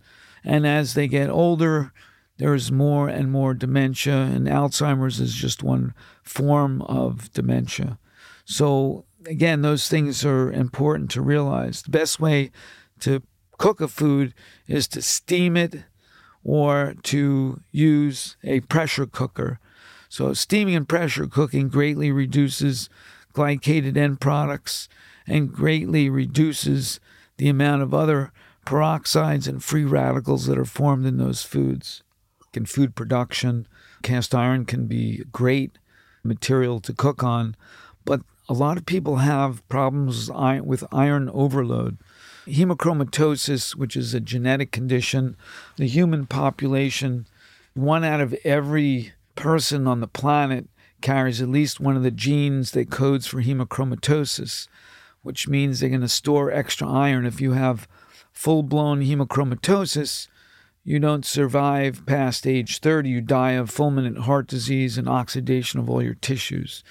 And 0.45 0.67
as 0.67 0.95
they 0.95 1.07
get 1.07 1.31
older, 1.31 1.93
there's 2.39 2.73
more 2.73 3.09
and 3.09 3.31
more 3.31 3.55
dementia, 3.55 4.17
and 4.17 4.49
Alzheimer's 4.49 5.21
is 5.21 5.35
just 5.35 5.63
one 5.63 5.95
form 6.23 6.83
of 6.83 7.33
dementia. 7.33 7.99
So, 8.45 9.05
again, 9.27 9.63
those 9.63 9.89
things 9.89 10.25
are 10.25 10.51
important 10.51 11.11
to 11.13 11.23
realize. 11.23 11.83
The 11.83 11.91
best 11.91 12.19
way 12.19 12.51
to 13.01 13.23
cook 13.59 13.81
a 13.81 13.87
food 13.87 14.35
is 14.67 14.89
to 14.89 15.03
steam 15.03 15.57
it 15.57 15.85
or 16.43 16.95
to 17.05 17.61
use 17.71 18.37
a 18.43 18.61
pressure 18.61 19.07
cooker. 19.07 19.61
So, 20.09 20.33
steaming 20.33 20.75
and 20.75 20.89
pressure 20.89 21.27
cooking 21.27 21.69
greatly 21.69 22.11
reduces 22.11 22.89
glycated 23.33 23.97
end 23.97 24.21
products 24.21 24.89
and 25.27 25.53
greatly 25.53 26.09
reduces 26.09 27.01
the 27.37 27.49
amount 27.49 27.83
of 27.83 27.95
other 27.95 28.33
peroxides 28.67 29.49
and 29.49 29.63
free 29.63 29.85
radicals 29.85 30.47
that 30.47 30.59
are 30.59 30.65
formed 30.65 31.07
in 31.07 31.19
those 31.19 31.43
foods. 31.43 32.03
In 32.55 32.67
food 32.67 32.95
production, 32.95 33.67
cast 34.03 34.35
iron 34.35 34.65
can 34.65 34.87
be 34.87 35.21
a 35.21 35.25
great 35.25 35.79
material 36.23 36.81
to 36.81 36.93
cook 36.93 37.23
on, 37.23 37.57
but 38.05 38.21
a 38.49 38.53
lot 38.53 38.77
of 38.77 38.87
people 38.87 39.17
have 39.17 39.67
problems 39.69 40.31
with 40.31 40.85
iron 40.93 41.31
overload. 41.33 41.99
Hemochromatosis, 42.47 43.75
which 43.75 43.97
is 43.97 44.15
a 44.15 44.21
genetic 44.21 44.73
condition, 44.73 45.37
the 45.77 45.87
human 45.87 46.27
population, 46.27 47.27
one 47.75 48.05
out 48.05 48.21
of 48.21 48.35
every 48.45 49.13
person 49.35 49.87
on 49.87 50.01
the 50.01 50.09
planet 50.09 50.69
carries 51.01 51.41
at 51.41 51.49
least 51.49 51.81
one 51.81 51.97
of 51.97 52.03
the 52.03 52.11
genes 52.11 52.73
that 52.73 52.91
codes 52.91 53.27
for 53.27 53.43
hemochromatosis 53.43 54.69
which 55.23 55.49
means 55.49 55.81
they're 55.81 55.89
going 55.89 56.01
to 56.01 56.09
store 56.09 56.51
extra 56.51 56.89
iron. 56.89 57.27
If 57.27 57.41
you 57.41 57.53
have 57.53 57.89
full 58.33 58.63
blown 58.63 59.03
hemochromatosis, 59.03 60.29
you 60.85 60.99
don't 60.99 61.25
survive 61.25 62.05
past 62.07 62.47
age 62.47 62.79
30. 62.81 63.09
You 63.09 63.21
die 63.21 63.53
of 63.53 63.71
fulminant 63.71 64.19
heart 64.19 64.49
disease 64.49 64.99
and 64.99 65.09
oxidation 65.09 65.79
of 65.79 65.89
all 65.89 66.03
your 66.03 66.15
tissues. 66.15 66.83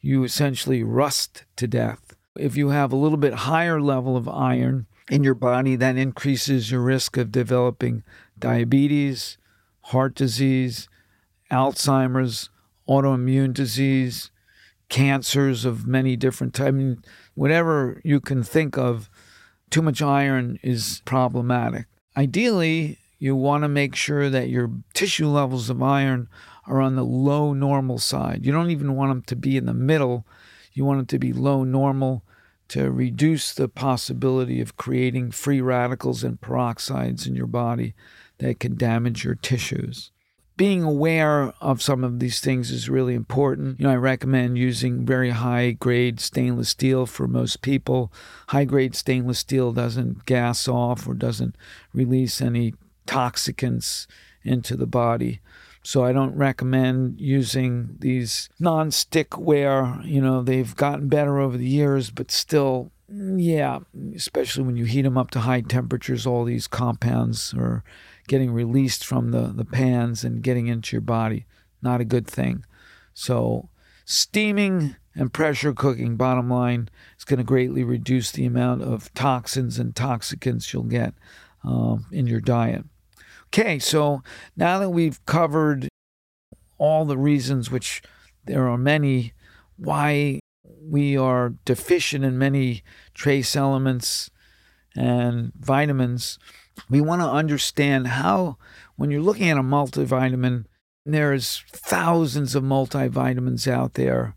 You 0.00 0.24
essentially 0.24 0.82
rust 0.82 1.44
to 1.56 1.66
death. 1.66 2.16
If 2.36 2.56
you 2.56 2.70
have 2.70 2.92
a 2.92 2.96
little 2.96 3.18
bit 3.18 3.34
higher 3.34 3.80
level 3.80 4.16
of 4.16 4.28
iron 4.28 4.86
in 5.10 5.22
your 5.22 5.34
body, 5.34 5.76
that 5.76 5.96
increases 5.96 6.70
your 6.70 6.80
risk 6.80 7.16
of 7.16 7.30
developing 7.30 8.02
diabetes, 8.38 9.36
heart 9.82 10.14
disease, 10.14 10.88
Alzheimer's, 11.50 12.48
autoimmune 12.88 13.52
disease, 13.52 14.30
cancers 14.88 15.64
of 15.64 15.86
many 15.86 16.16
different 16.16 16.54
types. 16.54 16.68
I 16.68 16.72
mean, 16.72 17.04
whatever 17.34 18.00
you 18.04 18.20
can 18.20 18.42
think 18.42 18.76
of, 18.78 19.10
too 19.70 19.82
much 19.82 20.00
iron 20.02 20.58
is 20.62 21.02
problematic. 21.04 21.86
Ideally, 22.16 22.98
you 23.18 23.34
want 23.34 23.64
to 23.64 23.68
make 23.68 23.96
sure 23.96 24.30
that 24.30 24.48
your 24.48 24.70
tissue 24.92 25.28
levels 25.28 25.70
of 25.70 25.82
iron 25.82 26.28
are 26.66 26.80
on 26.80 26.96
the 26.96 27.04
low 27.04 27.52
normal 27.52 27.98
side. 27.98 28.46
You 28.46 28.52
don't 28.52 28.70
even 28.70 28.94
want 28.94 29.10
them 29.10 29.22
to 29.22 29.36
be 29.36 29.56
in 29.56 29.66
the 29.66 29.74
middle. 29.74 30.26
You 30.72 30.84
want 30.84 30.98
them 30.98 31.06
to 31.06 31.18
be 31.18 31.32
low 31.32 31.64
normal 31.64 32.22
to 32.68 32.90
reduce 32.90 33.52
the 33.52 33.68
possibility 33.68 34.60
of 34.60 34.76
creating 34.76 35.30
free 35.30 35.60
radicals 35.60 36.24
and 36.24 36.40
peroxides 36.40 37.26
in 37.26 37.34
your 37.34 37.46
body 37.46 37.94
that 38.38 38.58
can 38.58 38.76
damage 38.76 39.24
your 39.24 39.34
tissues 39.34 40.10
being 40.56 40.82
aware 40.82 41.52
of 41.60 41.82
some 41.82 42.04
of 42.04 42.20
these 42.20 42.40
things 42.40 42.70
is 42.70 42.88
really 42.88 43.14
important. 43.14 43.80
You 43.80 43.86
know, 43.86 43.92
I 43.92 43.96
recommend 43.96 44.56
using 44.56 45.04
very 45.04 45.30
high 45.30 45.72
grade 45.72 46.20
stainless 46.20 46.68
steel 46.68 47.06
for 47.06 47.26
most 47.26 47.60
people. 47.60 48.12
High 48.48 48.64
grade 48.64 48.94
stainless 48.94 49.40
steel 49.40 49.72
doesn't 49.72 50.26
gas 50.26 50.68
off 50.68 51.08
or 51.08 51.14
doesn't 51.14 51.56
release 51.92 52.40
any 52.40 52.74
toxicants 53.06 54.06
into 54.44 54.76
the 54.76 54.86
body. 54.86 55.40
So 55.82 56.04
I 56.04 56.12
don't 56.12 56.34
recommend 56.36 57.20
using 57.20 57.96
these 57.98 58.48
non-stick 58.58 59.36
ware. 59.36 60.00
You 60.04 60.20
know, 60.20 60.42
they've 60.42 60.74
gotten 60.76 61.08
better 61.08 61.40
over 61.40 61.58
the 61.58 61.68
years, 61.68 62.10
but 62.10 62.30
still 62.30 62.92
yeah, 63.08 63.80
especially 64.14 64.64
when 64.64 64.76
you 64.76 64.86
heat 64.86 65.02
them 65.02 65.18
up 65.18 65.30
to 65.32 65.40
high 65.40 65.60
temperatures, 65.60 66.26
all 66.26 66.44
these 66.44 66.66
compounds 66.66 67.54
are 67.54 67.84
getting 68.26 68.52
released 68.52 69.04
from 69.04 69.30
the, 69.30 69.52
the 69.54 69.64
pans 69.64 70.24
and 70.24 70.42
getting 70.42 70.66
into 70.66 70.96
your 70.96 71.00
body. 71.00 71.46
Not 71.82 72.00
a 72.00 72.04
good 72.04 72.26
thing. 72.26 72.64
So, 73.12 73.68
steaming 74.04 74.96
and 75.14 75.32
pressure 75.32 75.72
cooking, 75.72 76.16
bottom 76.16 76.50
line, 76.50 76.88
is 77.18 77.24
going 77.24 77.38
to 77.38 77.44
greatly 77.44 77.84
reduce 77.84 78.32
the 78.32 78.46
amount 78.46 78.82
of 78.82 79.12
toxins 79.14 79.78
and 79.78 79.94
toxicants 79.94 80.72
you'll 80.72 80.82
get 80.84 81.14
um, 81.62 82.06
in 82.10 82.26
your 82.26 82.40
diet. 82.40 82.84
Okay, 83.46 83.78
so 83.78 84.22
now 84.56 84.78
that 84.80 84.90
we've 84.90 85.24
covered 85.26 85.88
all 86.78 87.04
the 87.04 87.18
reasons, 87.18 87.70
which 87.70 88.02
there 88.46 88.68
are 88.68 88.78
many, 88.78 89.32
why 89.76 90.40
we 90.82 91.16
are 91.16 91.54
deficient 91.64 92.24
in 92.24 92.36
many 92.36 92.82
trace 93.14 93.54
elements 93.54 94.30
and 94.96 95.52
vitamins, 95.54 96.38
we 96.88 97.00
want 97.00 97.22
to 97.22 97.28
understand 97.28 98.08
how, 98.08 98.56
when 98.96 99.10
you're 99.10 99.20
looking 99.20 99.48
at 99.48 99.58
a 99.58 99.62
multivitamin, 99.62 100.64
there's 101.06 101.64
thousands 101.68 102.54
of 102.54 102.62
multivitamins 102.62 103.68
out 103.68 103.94
there. 103.94 104.34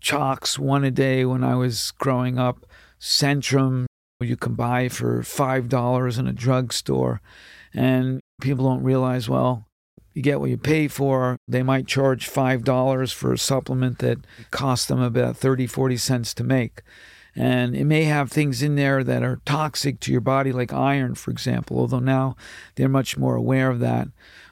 Chocks, 0.00 0.58
one 0.58 0.84
a 0.84 0.90
day 0.90 1.24
when 1.24 1.44
I 1.44 1.54
was 1.54 1.92
growing 1.92 2.38
up, 2.38 2.66
Centrum, 3.00 3.86
you 4.20 4.36
can 4.36 4.54
buy 4.54 4.88
for 4.88 5.22
$5 5.22 6.18
in 6.18 6.26
a 6.26 6.32
drugstore. 6.32 7.20
And 7.74 8.20
people 8.40 8.66
don't 8.66 8.82
realize, 8.82 9.28
well, 9.28 9.66
you 10.12 10.22
get 10.22 10.40
what 10.40 10.50
you 10.50 10.58
pay 10.58 10.88
for. 10.88 11.36
They 11.48 11.62
might 11.62 11.86
charge 11.86 12.30
$5 12.30 13.14
for 13.14 13.32
a 13.32 13.38
supplement 13.38 13.98
that 14.00 14.18
costs 14.50 14.86
them 14.86 15.00
about 15.00 15.36
30, 15.36 15.66
40 15.66 15.96
cents 15.96 16.34
to 16.34 16.44
make. 16.44 16.82
And 17.34 17.74
it 17.74 17.84
may 17.84 18.04
have 18.04 18.30
things 18.30 18.62
in 18.62 18.76
there 18.76 19.02
that 19.02 19.22
are 19.22 19.40
toxic 19.46 20.00
to 20.00 20.12
your 20.12 20.20
body, 20.20 20.52
like 20.52 20.72
iron, 20.72 21.14
for 21.14 21.30
example, 21.30 21.78
although 21.78 21.98
now 21.98 22.36
they're 22.74 22.88
much 22.88 23.16
more 23.16 23.34
aware 23.34 23.70
of 23.70 23.80
that. 23.80 24.08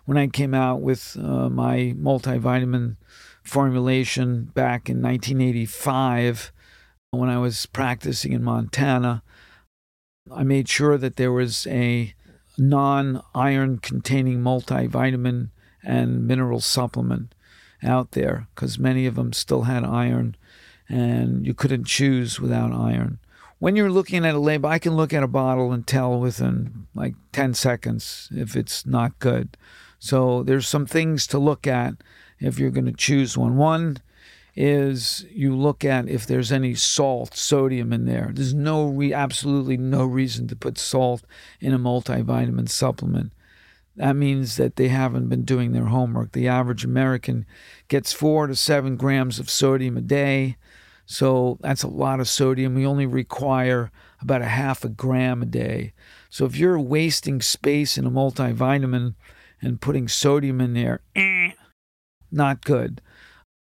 When 0.07 0.17
I 0.17 0.29
came 0.29 0.55
out 0.55 0.81
with 0.81 1.17
uh, 1.21 1.51
my 1.51 1.95
multivitamin 1.99 2.97
formulation 3.43 4.45
back 4.55 4.89
in 4.89 5.03
1985, 5.03 6.53
when 7.11 7.29
I 7.29 7.39
was 7.39 7.67
practicing 7.67 8.33
in 8.33 8.43
Montana, 8.43 9.23
I 10.33 10.43
made 10.43 10.69
sure 10.69 10.97
that 10.97 11.17
there 11.17 11.33
was 11.33 11.67
a 11.67 12.15
non 12.57 13.23
iron 13.35 13.79
containing 13.79 14.41
multivitamin 14.41 15.51
and 15.83 16.27
mineral 16.27 16.61
supplement 16.61 17.35
out 17.83 18.13
there 18.13 18.49
because 18.55 18.79
many 18.79 19.07
of 19.07 19.17
them 19.17 19.33
still 19.33 19.63
had 19.63 19.85
iron 19.85 20.37
and 20.91 21.47
you 21.47 21.55
couldn't 21.55 21.87
choose 21.87 22.41
without 22.41 22.73
iron. 22.73 23.19
When 23.61 23.77
you're 23.77 23.91
looking 23.91 24.27
at 24.27 24.35
a 24.35 24.39
label, 24.39 24.69
I 24.69 24.79
can 24.79 24.97
look 24.97 25.13
at 25.13 25.23
a 25.23 25.29
bottle 25.29 25.73
and 25.73 25.87
tell 25.87 26.19
within 26.19 26.87
like 26.95 27.15
10 27.33 27.55
seconds 27.55 28.29
if 28.33 28.57
it's 28.57 28.85
not 28.85 29.19
good. 29.19 29.57
So 29.99 30.43
there's 30.43 30.67
some 30.67 30.87
things 30.87 31.27
to 31.29 31.39
look 31.39 31.67
at 31.67 31.95
if 32.39 32.59
you're 32.59 32.71
going 32.71 32.87
to 32.87 32.93
choose 32.93 33.37
one. 33.37 33.57
One 33.57 33.99
is 34.57 35.27
you 35.31 35.55
look 35.55 35.85
at 35.85 36.09
if 36.09 36.27
there's 36.27 36.51
any 36.51 36.75
salt, 36.75 37.37
sodium 37.37 37.93
in 37.93 38.07
there. 38.07 38.31
There's 38.33 38.55
no 38.55 38.87
re- 38.87 39.13
absolutely 39.13 39.77
no 39.77 40.05
reason 40.05 40.49
to 40.49 40.57
put 40.57 40.79
salt 40.79 41.23
in 41.61 41.73
a 41.73 41.79
multivitamin 41.79 42.69
supplement. 42.69 43.33
That 43.97 44.17
means 44.17 44.57
that 44.57 44.77
they 44.77 44.89
haven't 44.89 45.29
been 45.29 45.45
doing 45.45 45.73
their 45.73 45.87
homework. 45.87 46.33
The 46.33 46.49
average 46.49 46.85
American 46.85 47.45
gets 47.89 48.13
four 48.13 48.47
to 48.47 48.57
seven 48.57 48.97
grams 48.97 49.39
of 49.39 49.51
sodium 49.51 49.97
a 49.99 50.01
day. 50.01 50.57
So 51.11 51.59
that's 51.61 51.83
a 51.83 51.89
lot 51.89 52.21
of 52.21 52.29
sodium. 52.29 52.77
We 52.77 52.87
only 52.87 53.05
require 53.05 53.91
about 54.21 54.43
a 54.43 54.47
half 54.47 54.85
a 54.85 54.89
gram 54.89 55.43
a 55.43 55.45
day. 55.45 55.93
So 56.29 56.45
if 56.45 56.57
you're 56.57 56.79
wasting 56.79 57.43
space 57.43 57.99
in 57.99 58.07
a 58.07 58.11
multivitamin 58.13 59.17
and 59.61 59.81
putting 59.81 60.07
sodium 60.07 60.61
in 60.61 60.75
there, 60.75 61.01
eh, 61.17 61.51
not 62.31 62.65
good. 62.65 63.03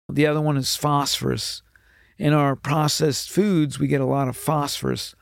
The 0.08 0.28
other 0.28 0.40
one 0.40 0.56
is 0.56 0.76
phosphorus. 0.76 1.62
In 2.18 2.32
our 2.32 2.54
processed 2.54 3.28
foods, 3.28 3.80
we 3.80 3.88
get 3.88 4.00
a 4.00 4.06
lot 4.06 4.28
of 4.28 4.36
phosphorus. 4.36 5.16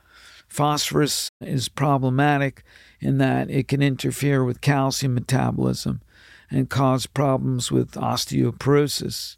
Phosphorus 0.46 1.30
is 1.40 1.70
problematic 1.70 2.62
in 3.00 3.16
that 3.18 3.48
it 3.48 3.68
can 3.68 3.80
interfere 3.80 4.44
with 4.44 4.60
calcium 4.60 5.14
metabolism 5.14 6.02
and 6.50 6.68
cause 6.68 7.06
problems 7.06 7.72
with 7.72 7.92
osteoporosis. 7.92 9.36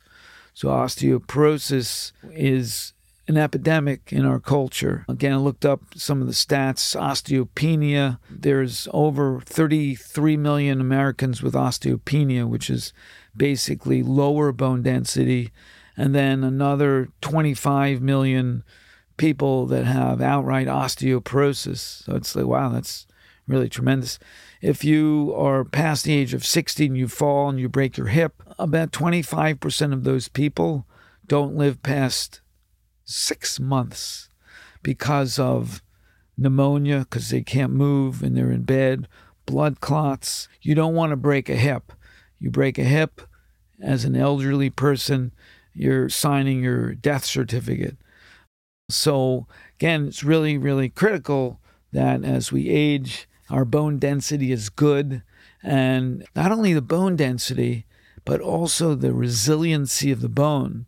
So, 0.54 0.68
osteoporosis 0.68 2.12
is 2.32 2.92
an 3.26 3.36
epidemic 3.36 4.12
in 4.12 4.24
our 4.24 4.38
culture. 4.38 5.04
Again, 5.08 5.32
I 5.32 5.36
looked 5.36 5.64
up 5.64 5.80
some 5.96 6.20
of 6.20 6.26
the 6.26 6.34
stats. 6.34 6.94
Osteopenia, 6.94 8.18
there's 8.30 8.86
over 8.92 9.40
33 9.46 10.36
million 10.36 10.80
Americans 10.80 11.42
with 11.42 11.54
osteopenia, 11.54 12.46
which 12.46 12.68
is 12.70 12.92
basically 13.36 14.02
lower 14.02 14.52
bone 14.52 14.82
density, 14.82 15.52
and 15.96 16.14
then 16.14 16.44
another 16.44 17.08
25 17.20 18.00
million 18.00 18.62
people 19.16 19.66
that 19.66 19.84
have 19.84 20.20
outright 20.20 20.66
osteoporosis. 20.66 22.04
So 22.04 22.16
it's 22.16 22.36
like, 22.36 22.46
wow, 22.46 22.68
that's 22.68 23.06
really 23.46 23.68
tremendous. 23.68 24.18
If 24.64 24.82
you 24.82 25.34
are 25.36 25.62
past 25.62 26.04
the 26.04 26.14
age 26.14 26.32
of 26.32 26.42
60 26.42 26.86
and 26.86 26.96
you 26.96 27.06
fall 27.06 27.50
and 27.50 27.60
you 27.60 27.68
break 27.68 27.98
your 27.98 28.06
hip, 28.06 28.42
about 28.58 28.92
25% 28.92 29.92
of 29.92 30.04
those 30.04 30.28
people 30.28 30.86
don't 31.26 31.54
live 31.54 31.82
past 31.82 32.40
six 33.04 33.60
months 33.60 34.30
because 34.82 35.38
of 35.38 35.82
pneumonia, 36.38 37.00
because 37.00 37.28
they 37.28 37.42
can't 37.42 37.74
move 37.74 38.22
and 38.22 38.34
they're 38.34 38.50
in 38.50 38.62
bed, 38.62 39.06
blood 39.44 39.82
clots. 39.82 40.48
You 40.62 40.74
don't 40.74 40.94
want 40.94 41.10
to 41.10 41.16
break 41.16 41.50
a 41.50 41.56
hip. 41.56 41.92
You 42.38 42.50
break 42.50 42.78
a 42.78 42.84
hip 42.84 43.20
as 43.82 44.06
an 44.06 44.16
elderly 44.16 44.70
person, 44.70 45.32
you're 45.74 46.08
signing 46.08 46.62
your 46.62 46.94
death 46.94 47.26
certificate. 47.26 47.98
So, 48.88 49.46
again, 49.78 50.08
it's 50.08 50.24
really, 50.24 50.56
really 50.56 50.88
critical 50.88 51.60
that 51.92 52.24
as 52.24 52.50
we 52.50 52.70
age, 52.70 53.28
our 53.50 53.64
bone 53.64 53.98
density 53.98 54.52
is 54.52 54.68
good. 54.68 55.22
And 55.62 56.26
not 56.34 56.52
only 56.52 56.72
the 56.72 56.82
bone 56.82 57.16
density, 57.16 57.86
but 58.24 58.40
also 58.40 58.94
the 58.94 59.12
resiliency 59.12 60.10
of 60.10 60.20
the 60.20 60.28
bone. 60.28 60.86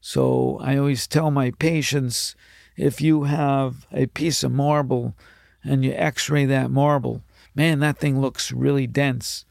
So 0.00 0.58
I 0.62 0.76
always 0.76 1.06
tell 1.06 1.30
my 1.30 1.50
patients 1.50 2.34
if 2.76 3.00
you 3.00 3.24
have 3.24 3.86
a 3.92 4.06
piece 4.06 4.42
of 4.42 4.52
marble 4.52 5.14
and 5.62 5.84
you 5.84 5.92
x 5.92 6.28
ray 6.28 6.44
that 6.44 6.70
marble, 6.70 7.22
man, 7.54 7.80
that 7.80 7.98
thing 7.98 8.20
looks 8.20 8.52
really 8.52 8.86
dense. 8.86 9.44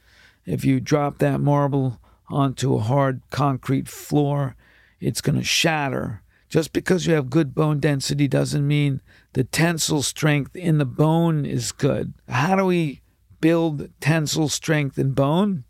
If 0.45 0.63
you 0.65 0.79
drop 0.79 1.17
that 1.19 1.39
marble 1.39 1.99
onto 2.29 2.75
a 2.75 2.81
hard 2.81 3.21
concrete 3.29 3.87
floor, 3.87 4.55
it's 4.99 5.21
going 5.21 5.37
to 5.37 5.43
shatter. 5.43 6.21
Just 6.53 6.71
because 6.71 7.07
you 7.07 7.15
have 7.15 7.31
good 7.31 7.55
bone 7.55 7.79
density 7.79 8.27
doesn't 8.27 8.67
mean 8.67 9.01
the 9.33 9.43
tensile 9.43 10.03
strength 10.03 10.55
in 10.55 10.77
the 10.77 10.85
bone 10.85 11.47
is 11.47 11.71
good. 11.71 12.13
How 12.29 12.55
do 12.55 12.63
we 12.65 13.01
build 13.41 13.89
tensile 13.99 14.49
strength 14.49 14.99
in 14.99 15.13
bone? 15.13 15.63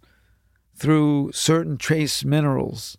Through 0.75 1.31
certain 1.31 1.77
trace 1.77 2.25
minerals. 2.25 2.97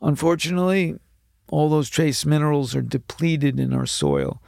Unfortunately, 0.00 1.00
all 1.48 1.68
those 1.68 1.90
trace 1.90 2.24
minerals 2.24 2.76
are 2.76 2.80
depleted 2.80 3.58
in 3.58 3.72
our 3.72 3.86
soil. 3.86 4.40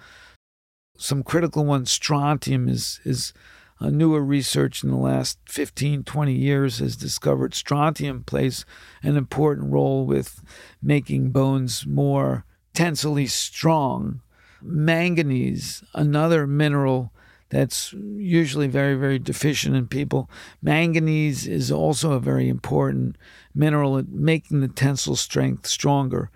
Some 0.96 1.24
critical 1.24 1.64
ones, 1.64 1.90
strontium, 1.90 2.68
is, 2.68 3.00
is 3.04 3.32
a 3.80 3.90
newer 3.90 4.22
research 4.22 4.84
in 4.84 4.90
the 4.92 4.96
last 4.96 5.40
15, 5.48 6.04
20 6.04 6.32
years 6.32 6.78
has 6.78 6.94
discovered 6.94 7.54
strontium 7.54 8.22
plays 8.22 8.64
an 9.02 9.16
important 9.16 9.72
role 9.72 10.06
with 10.06 10.44
making 10.80 11.30
bones 11.30 11.84
more 11.88 12.44
tensily 12.74 13.26
strong 13.26 14.20
manganese, 14.62 15.82
another 15.94 16.46
mineral 16.46 17.12
that's 17.50 17.92
usually 17.92 18.66
very, 18.66 18.94
very 18.94 19.18
deficient 19.18 19.76
in 19.76 19.86
people. 19.86 20.30
Manganese 20.62 21.46
is 21.46 21.70
also 21.70 22.12
a 22.12 22.20
very 22.20 22.48
important 22.48 23.16
mineral 23.54 23.98
at 23.98 24.08
making 24.08 24.60
the 24.60 24.68
tensile 24.68 25.16
strength 25.16 25.66
stronger. 25.66 26.30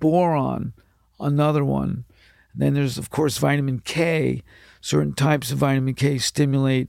Boron, 0.00 0.72
another 1.20 1.64
one. 1.64 2.04
Then 2.54 2.74
there's, 2.74 2.96
of 2.96 3.10
course, 3.10 3.36
vitamin 3.36 3.80
K. 3.80 4.42
Certain 4.80 5.12
types 5.12 5.50
of 5.50 5.58
vitamin 5.58 5.94
K 5.94 6.16
stimulate 6.18 6.88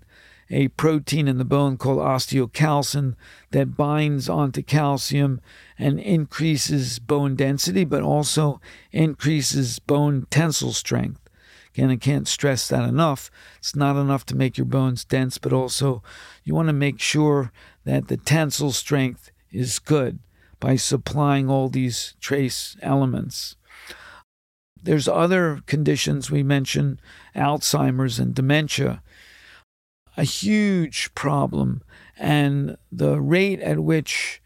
a 0.54 0.68
protein 0.70 1.28
in 1.28 1.40
the 1.40 1.46
bone 1.46 1.78
called 1.78 1.98
osteocalcin 1.98 3.16
that 3.50 3.76
binds 3.76 4.30
onto 4.30 4.62
calcium 4.62 5.42
and 5.80 6.00
increases 6.00 7.00
bone 7.00 7.36
density, 7.36 7.84
but 7.84 8.04
also 8.04 8.62
increases 8.92 9.80
bone 9.80 10.28
tensile 10.30 10.72
strength. 10.72 11.20
Again, 11.74 11.90
I 11.90 11.96
can't 11.96 12.28
stress 12.28 12.68
that 12.68 12.88
enough. 12.88 13.32
It's 13.58 13.76
not 13.76 14.00
enough 14.00 14.28
to 14.28 14.36
make 14.36 14.58
your 14.58 14.66
bones 14.66 15.04
dense, 15.04 15.40
but 15.40 15.52
also 15.52 16.04
you 16.44 16.54
want 16.54 16.68
to 16.68 16.74
make 16.74 17.00
sure 17.00 17.52
that 17.84 18.08
the 18.08 18.18
tensile 18.18 18.72
strength 18.72 19.32
is 19.52 19.80
good 19.80 20.20
by 20.60 20.76
supplying 20.76 21.50
all 21.50 21.70
these 21.70 22.16
trace 22.22 22.78
elements. 22.84 23.56
There's 24.84 25.08
other 25.08 25.62
conditions 25.66 26.30
we 26.30 26.44
mentioned, 26.44 27.02
Alzheimer's 27.36 28.20
and 28.20 28.36
dementia, 28.36 29.02
a 30.18 30.24
huge 30.24 31.14
problem. 31.16 31.82
And 32.18 32.78
the 32.92 33.20
rate 33.20 33.60
at 33.62 33.80
which 33.80 34.42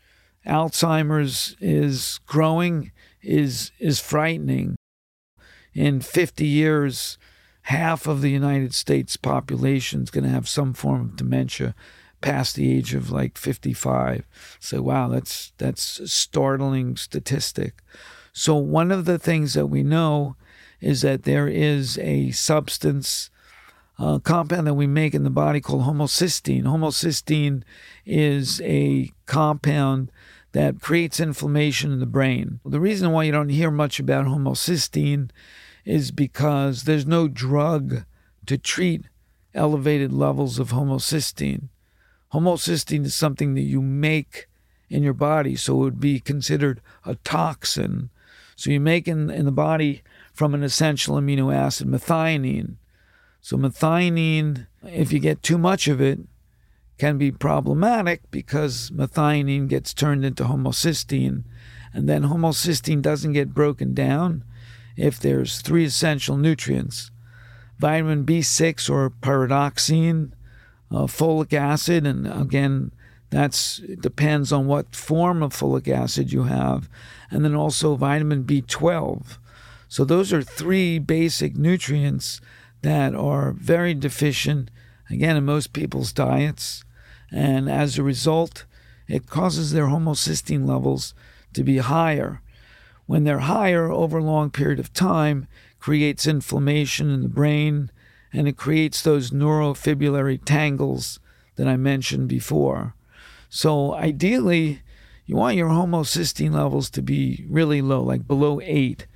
Alzheimer's 0.45 1.55
is 1.59 2.19
growing 2.25 2.91
is, 3.21 3.71
is 3.79 3.99
frightening. 3.99 4.75
In 5.73 5.99
50 5.99 6.45
years, 6.45 7.17
half 7.63 8.07
of 8.07 8.21
the 8.21 8.31
United 8.31 8.73
States 8.73 9.17
population 9.17 10.03
is 10.03 10.09
going 10.09 10.23
to 10.23 10.29
have 10.29 10.47
some 10.47 10.73
form 10.73 11.01
of 11.01 11.15
dementia 11.17 11.75
past 12.21 12.55
the 12.55 12.75
age 12.75 12.93
of 12.93 13.11
like 13.11 13.37
55. 13.37 14.25
So 14.59 14.81
wow, 14.81 15.07
that's 15.07 15.53
that's 15.57 15.99
a 15.99 16.07
startling 16.07 16.95
statistic. 16.95 17.83
So 18.33 18.55
one 18.55 18.91
of 18.91 19.05
the 19.05 19.19
things 19.19 19.53
that 19.53 19.67
we 19.67 19.83
know 19.83 20.35
is 20.79 21.01
that 21.01 21.23
there 21.23 21.47
is 21.47 21.97
a 21.99 22.31
substance 22.31 23.29
uh, 23.99 24.19
compound 24.19 24.67
that 24.67 24.75
we 24.75 24.87
make 24.87 25.13
in 25.13 25.23
the 25.23 25.29
body 25.29 25.59
called 25.59 25.83
homocysteine. 25.83 26.63
Homocysteine 26.63 27.63
is 28.05 28.61
a 28.61 29.11
compound 29.25 30.11
that 30.51 30.81
creates 30.81 31.19
inflammation 31.19 31.91
in 31.91 31.99
the 31.99 32.05
brain. 32.05 32.59
The 32.65 32.79
reason 32.79 33.11
why 33.11 33.23
you 33.23 33.31
don't 33.31 33.49
hear 33.49 33.71
much 33.71 33.99
about 33.99 34.25
homocysteine 34.25 35.29
is 35.85 36.11
because 36.11 36.83
there's 36.83 37.05
no 37.05 37.27
drug 37.27 38.03
to 38.45 38.57
treat 38.57 39.05
elevated 39.53 40.13
levels 40.13 40.59
of 40.59 40.71
homocysteine. 40.71 41.69
Homocysteine 42.33 43.05
is 43.05 43.15
something 43.15 43.55
that 43.55 43.61
you 43.61 43.81
make 43.81 44.47
in 44.89 45.03
your 45.03 45.13
body, 45.13 45.55
so 45.55 45.73
it 45.73 45.83
would 45.83 45.99
be 45.99 46.19
considered 46.19 46.81
a 47.05 47.15
toxin. 47.15 48.09
So 48.55 48.69
you 48.69 48.79
make 48.79 49.07
in, 49.07 49.29
in 49.29 49.45
the 49.45 49.51
body 49.51 50.03
from 50.33 50.53
an 50.53 50.63
essential 50.63 51.15
amino 51.15 51.53
acid, 51.53 51.87
methionine. 51.87 52.75
So 53.47 53.55
methionine, 53.55 54.67
if 54.83 55.13
you 55.13 55.19
get 55.19 55.41
too 55.41 55.57
much 55.57 55.87
of 55.87 56.01
it, 56.01 56.19
can 56.97 57.17
be 57.17 57.31
problematic 57.31 58.29
because 58.29 58.91
methionine 58.91 59.69
gets 59.69 59.93
turned 59.93 60.25
into 60.25 60.43
homocysteine, 60.43 61.45
and 61.93 62.09
then 62.09 62.23
homocysteine 62.23 63.01
doesn't 63.01 63.31
get 63.31 63.53
broken 63.53 63.93
down 63.93 64.43
if 64.97 65.17
there's 65.17 65.61
three 65.61 65.85
essential 65.85 66.35
nutrients 66.35 67.09
vitamin 67.79 68.25
B6 68.25 68.89
or 68.89 69.11
pyridoxine, 69.11 70.33
uh, 70.91 71.05
folic 71.05 71.53
acid, 71.53 72.05
and 72.05 72.27
again, 72.27 72.91
that's 73.29 73.77
depends 74.01 74.51
on 74.51 74.67
what 74.67 74.93
form 74.93 75.41
of 75.41 75.53
folic 75.53 75.87
acid 75.87 76.33
you 76.33 76.43
have, 76.43 76.89
and 77.31 77.45
then 77.45 77.55
also 77.55 77.95
vitamin 77.95 78.43
B12. 78.43 79.37
So 79.87 80.03
those 80.03 80.33
are 80.33 80.43
three 80.43 80.99
basic 80.99 81.55
nutrients 81.55 82.41
that 82.87 83.13
are 83.13 83.51
very 83.51 83.93
deficient, 83.93 84.71
again, 85.09 85.35
in 85.35 85.43
most 85.43 85.73
people's 85.73 86.13
diets. 86.13 86.85
And 87.29 87.69
as 87.69 87.97
a 87.97 88.03
result, 88.03 88.63
it 89.09 89.27
causes 89.27 89.73
their 89.73 89.87
homocysteine 89.87 90.65
levels 90.65 91.13
to 91.51 91.65
be 91.65 91.79
higher. 91.79 92.41
When 93.05 93.25
they're 93.25 93.39
higher 93.39 93.91
over 93.91 94.19
a 94.19 94.23
long 94.23 94.51
period 94.51 94.79
of 94.79 94.93
time, 94.93 95.47
creates 95.81 96.25
inflammation 96.25 97.09
in 97.09 97.23
the 97.23 97.27
brain, 97.27 97.91
and 98.31 98.47
it 98.47 98.55
creates 98.55 99.01
those 99.01 99.31
neurofibrillary 99.31 100.39
tangles 100.45 101.19
that 101.57 101.67
I 101.67 101.75
mentioned 101.75 102.29
before. 102.29 102.93
So 103.49 103.95
ideally, 103.95 104.81
you 105.25 105.35
want 105.35 105.57
your 105.57 105.71
homocysteine 105.71 106.53
levels 106.53 106.89
to 106.91 107.01
be 107.01 107.45
really 107.49 107.81
low, 107.81 108.01
like 108.01 108.25
below 108.25 108.61
eight. 108.63 109.07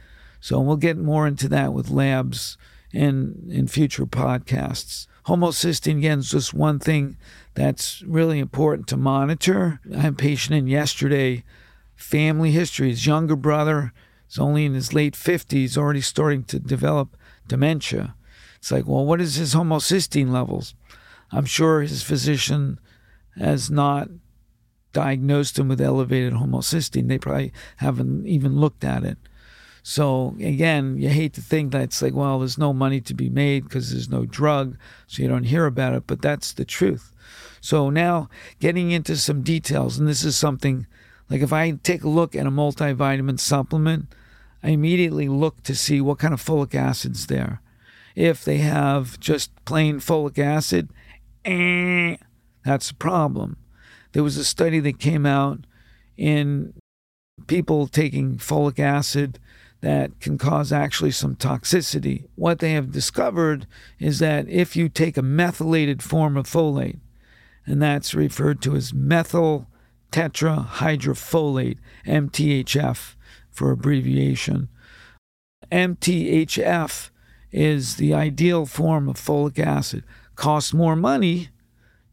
So 0.42 0.60
we'll 0.60 0.76
get 0.76 0.98
more 0.98 1.26
into 1.26 1.48
that 1.48 1.72
with 1.72 1.90
labs 1.90 2.58
in 2.94 3.48
in 3.50 3.68
future 3.68 4.06
podcasts. 4.06 5.08
Homocysteine 5.28 6.00
again 6.00 6.20
is 6.20 6.32
just 6.32 6.54
one 6.54 6.80
thing 6.80 7.18
that's 7.54 8.02
really 8.04 8.40
important 8.40 8.88
to 8.88 8.98
monitor. 8.98 9.80
I 9.94 10.00
had 10.00 10.14
a 10.14 10.16
patient 10.16 10.56
in 10.56 10.68
yesterday, 10.68 11.44
family 11.96 12.52
history. 12.52 12.90
His 12.90 13.06
younger 13.06 13.36
brother 13.36 13.94
is 14.30 14.40
only 14.40 14.66
in 14.66 14.74
his 14.74 14.94
late 14.94 15.16
fifties, 15.16 15.78
already 15.78 16.02
starting 16.02 16.44
to 16.46 16.60
develop 16.60 17.16
dementia. 17.48 18.16
It's 18.58 18.72
like, 18.72 18.88
well, 18.88 19.06
what 19.06 19.22
is 19.22 19.36
his 19.36 19.54
homocysteine 19.54 20.32
levels? 20.32 20.76
I'm 21.32 21.46
sure 21.46 21.82
his 21.82 22.04
physician 22.04 22.80
has 23.38 23.72
not 23.72 24.10
diagnosed 24.94 25.58
him 25.58 25.68
with 25.68 25.80
elevated 25.80 26.34
homocysteine. 26.34 27.08
They 27.08 27.18
probably 27.18 27.54
haven't 27.78 28.28
even 28.28 28.60
looked 28.60 28.84
at 28.84 29.04
it. 29.04 29.18
So 29.84 30.36
again, 30.40 30.98
you 30.98 31.10
hate 31.10 31.34
to 31.34 31.42
think 31.42 31.72
that 31.72 31.82
it's 31.82 32.02
like, 32.02 32.14
well, 32.14 32.40
there's 32.40 32.58
no 32.58 32.74
money 32.74 33.02
to 33.02 33.14
be 33.14 33.30
made 33.30 33.64
because 33.64 33.92
there's 33.92 34.10
no 34.10 34.26
drug, 34.26 34.78
so 35.08 35.24
you 35.24 35.30
don't 35.30 35.46
hear 35.46 35.66
about 35.66 35.94
it, 35.94 36.04
but 36.06 36.22
that's 36.22 36.54
the 36.54 36.66
truth. 36.66 37.12
So 37.62 37.90
now 37.90 38.30
getting 38.60 38.92
into 38.92 39.18
some 39.18 39.42
details, 39.42 39.98
and 39.98 40.08
this 40.08 40.24
is 40.24 40.38
something 40.38 40.86
like 41.30 41.42
if 41.42 41.54
I 41.54 41.72
take 41.72 42.04
a 42.04 42.10
look 42.10 42.36
at 42.36 42.46
a 42.46 42.52
multivitamin 42.52 43.40
supplement, 43.40 44.14
I 44.64 44.70
immediately 44.70 45.28
look 45.28 45.64
to 45.64 45.76
see 45.76 46.02
what 46.02 46.20
kind 46.20 46.34
of 46.34 46.44
folic 46.44 46.76
acid's 46.76 47.28
there. 47.28 47.62
If 48.16 48.44
they 48.44 48.58
have 48.58 49.20
just 49.20 49.52
plain 49.66 50.00
folic 50.00 50.38
acid, 50.38 50.90
eh, 51.46 52.18
that's 52.64 52.92
a 52.92 52.96
problem. 52.96 53.58
There 54.12 54.24
was 54.24 54.38
a 54.38 54.44
study 54.44 54.80
that 54.82 55.00
came 55.00 55.26
out 55.26 55.66
in 56.18 56.74
people 57.48 57.88
taking 57.88 58.38
folic 58.38 58.78
acid 58.78 59.40
that 59.82 60.20
can 60.20 60.38
cause 60.38 60.72
actually 60.72 61.12
some 61.12 61.36
toxicity. 61.36 62.26
What 62.36 62.60
they 62.60 62.74
have 62.74 62.92
discovered 62.92 63.68
is 64.00 64.20
that 64.20 64.48
if 64.48 64.76
you 64.76 64.90
take 64.90 65.18
a 65.18 65.24
methylated 65.24 66.04
form 66.04 66.38
of 66.38 66.48
folate, 66.48 67.00
and 67.66 67.82
that's 67.82 68.14
referred 68.14 68.62
to 68.62 68.76
as 68.76 68.94
methyl 68.94 69.68
tetrahydrofolate, 70.12 71.78
MTHF 72.06 73.16
for 73.50 73.72
abbreviation, 73.72 74.70
MTHF 75.72 77.10
is 77.52 77.96
the 77.96 78.14
ideal 78.14 78.66
form 78.66 79.10
of 79.10 79.16
folic 79.16 79.58
acid. 79.60 80.04
Costs 80.36 80.74
more 80.74 80.96
money, 80.96 81.50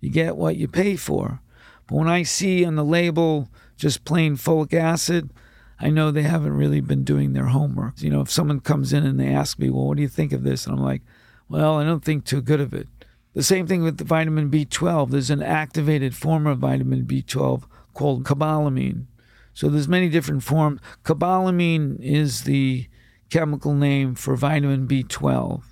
you 0.01 0.11
get 0.11 0.37
what 0.37 0.57
you 0.57 0.69
pay 0.69 0.97
for. 0.97 1.41
But 1.87 1.97
when 1.97 2.09
I 2.09 2.23
see 2.23 2.65
on 2.65 2.77
the 2.77 2.85
label 2.85 3.49
just 3.77 4.05
plain 4.05 4.37
folic 4.37 4.75
acid, 4.75 5.31
I 5.81 5.91
know 5.91 6.11
they 6.11 6.23
haven't 6.23 6.55
really 6.55 6.81
been 6.81 7.05
doing 7.05 7.33
their 7.33 7.47
homework. 7.47 8.01
You 8.03 8.11
know, 8.11 8.21
if 8.21 8.31
someone 8.31 8.61
comes 8.61 8.93
in 8.93 9.07
and 9.07 9.19
they 9.19 9.29
ask 9.29 9.59
me, 9.59 9.71
well, 9.71 9.87
what 9.87 9.97
do 9.97 10.03
you 10.03 10.09
think 10.09 10.33
of 10.33 10.43
this? 10.43 10.67
And 10.67 10.77
I'm 10.77 10.85
like, 10.85 11.03
well, 11.49 11.77
I 11.77 11.85
don't 11.85 12.05
think 12.05 12.25
too 12.25 12.43
good 12.43 12.61
of 12.61 12.75
it. 12.75 12.89
The 13.35 13.43
same 13.43 13.67
thing 13.67 13.83
with 13.83 13.99
the 13.99 14.05
vitamin 14.05 14.51
B12. 14.51 15.11
There's 15.11 15.31
an 15.31 15.43
activated 15.43 16.15
form 16.15 16.47
of 16.47 16.59
vitamin 16.59 17.05
B12 17.05 17.65
called 17.95 18.25
cobalamin. 18.25 19.07
So 19.55 19.69
there's 19.69 19.89
many 19.89 20.09
different 20.09 20.43
forms. 20.43 20.81
Cobalamin 21.05 22.01
is 22.01 22.45
the 22.45 22.89
chemical 23.31 23.75
name 23.75 24.15
for 24.15 24.35
vitamin 24.37 24.89
B12. 24.89 25.63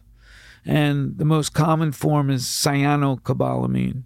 And 0.64 1.18
the 1.18 1.24
most 1.24 1.54
common 1.54 1.92
form 1.92 2.30
is 2.30 2.44
cyanocobalamin. 2.44 4.02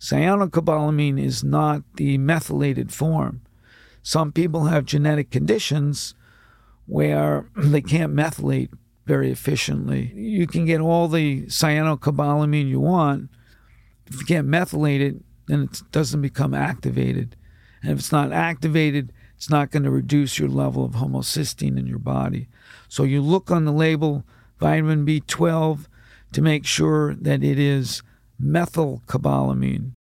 Cyanocobalamin 0.00 1.22
is 1.22 1.42
not 1.42 1.82
the 1.94 2.18
methylated 2.18 2.92
form. 2.92 3.42
Some 4.06 4.30
people 4.30 4.66
have 4.66 4.84
genetic 4.84 5.30
conditions 5.30 6.14
where 6.86 7.48
they 7.56 7.80
can't 7.80 8.14
methylate 8.14 8.70
very 9.04 9.32
efficiently. 9.32 10.12
You 10.14 10.46
can 10.46 10.64
get 10.64 10.80
all 10.80 11.08
the 11.08 11.42
cyanocobalamin 11.46 12.68
you 12.68 12.78
want. 12.78 13.30
If 14.06 14.20
you 14.20 14.24
can't 14.24 14.46
methylate 14.46 15.00
it, 15.00 15.16
then 15.48 15.64
it 15.64 15.82
doesn't 15.90 16.22
become 16.22 16.54
activated. 16.54 17.34
And 17.82 17.90
if 17.90 17.98
it's 17.98 18.12
not 18.12 18.30
activated, 18.30 19.12
it's 19.36 19.50
not 19.50 19.72
going 19.72 19.82
to 19.82 19.90
reduce 19.90 20.38
your 20.38 20.50
level 20.50 20.84
of 20.84 20.92
homocysteine 20.92 21.76
in 21.76 21.88
your 21.88 21.98
body. 21.98 22.46
So 22.88 23.02
you 23.02 23.20
look 23.20 23.50
on 23.50 23.64
the 23.64 23.72
label 23.72 24.22
vitamin 24.60 25.04
B12, 25.04 25.86
to 26.32 26.42
make 26.42 26.64
sure 26.64 27.14
that 27.16 27.42
it 27.42 27.58
is 27.58 28.02
methylcobalamin. 28.42 29.92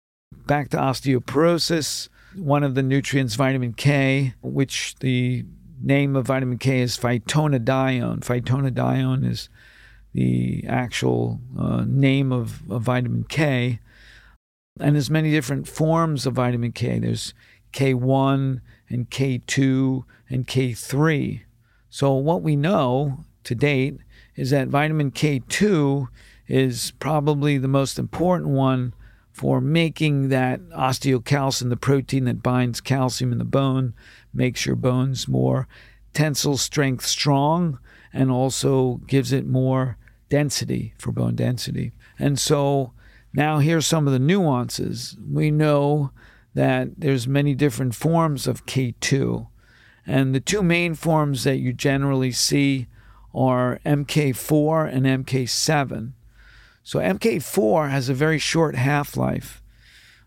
Back 0.45 0.69
to 0.69 0.77
osteoporosis, 0.77 2.09
one 2.37 2.63
of 2.63 2.75
the 2.75 2.83
nutrients, 2.83 3.35
vitamin 3.35 3.73
K, 3.73 4.33
which 4.41 4.95
the 4.99 5.45
name 5.81 6.15
of 6.15 6.27
vitamin 6.27 6.57
K 6.57 6.81
is 6.81 6.97
phytonadione. 6.97 8.19
Phytonadione 8.19 9.29
is 9.29 9.49
the 10.13 10.63
actual 10.67 11.39
uh, 11.59 11.83
name 11.85 12.31
of, 12.31 12.69
of 12.71 12.83
vitamin 12.83 13.25
K. 13.25 13.79
And 14.79 14.95
there's 14.95 15.09
many 15.09 15.31
different 15.31 15.67
forms 15.67 16.25
of 16.25 16.33
vitamin 16.33 16.71
K. 16.71 16.99
There's 16.99 17.33
K1 17.73 18.61
and 18.89 19.09
K2 19.09 20.03
and 20.29 20.47
K3. 20.47 21.41
So 21.89 22.13
what 22.13 22.41
we 22.41 22.55
know 22.55 23.25
to 23.43 23.55
date 23.55 23.97
is 24.35 24.49
that 24.49 24.67
vitamin 24.67 25.11
K2 25.11 26.07
is 26.47 26.91
probably 26.99 27.57
the 27.57 27.67
most 27.67 27.97
important 27.97 28.49
one 28.49 28.93
for 29.35 29.59
making 29.59 30.29
that 30.29 30.61
osteocalcin, 30.69 31.67
the 31.67 31.75
protein 31.75 32.23
that 32.23 32.41
binds 32.41 32.79
calcium 32.79 33.33
in 33.33 33.37
the 33.37 33.43
bone, 33.43 33.93
makes 34.33 34.65
your 34.65 34.77
bones 34.77 35.27
more 35.27 35.67
tensile 36.13 36.55
strength 36.55 37.05
strong 37.05 37.77
and 38.13 38.31
also 38.31 39.01
gives 39.07 39.33
it 39.33 39.45
more 39.45 39.97
density 40.29 40.93
for 40.97 41.11
bone 41.11 41.35
density. 41.35 41.91
And 42.17 42.39
so 42.39 42.93
now 43.33 43.59
here's 43.59 43.85
some 43.85 44.07
of 44.07 44.13
the 44.13 44.19
nuances. 44.19 45.17
We 45.29 45.51
know 45.51 46.11
that 46.53 46.91
there's 46.97 47.27
many 47.27 47.53
different 47.53 47.93
forms 47.93 48.47
of 48.47 48.65
K2. 48.65 49.47
And 50.07 50.33
the 50.33 50.39
two 50.39 50.63
main 50.63 50.95
forms 50.95 51.43
that 51.43 51.57
you 51.57 51.73
generally 51.73 52.31
see 52.31 52.87
are 53.33 53.81
MK4 53.85 54.93
and 54.93 55.25
MK7. 55.25 56.13
So 56.85 56.99
MK4 56.99 57.89
has 57.89 58.09
a 58.09 58.13
very 58.13 58.37
short 58.37 58.75
half-life, 58.75 59.59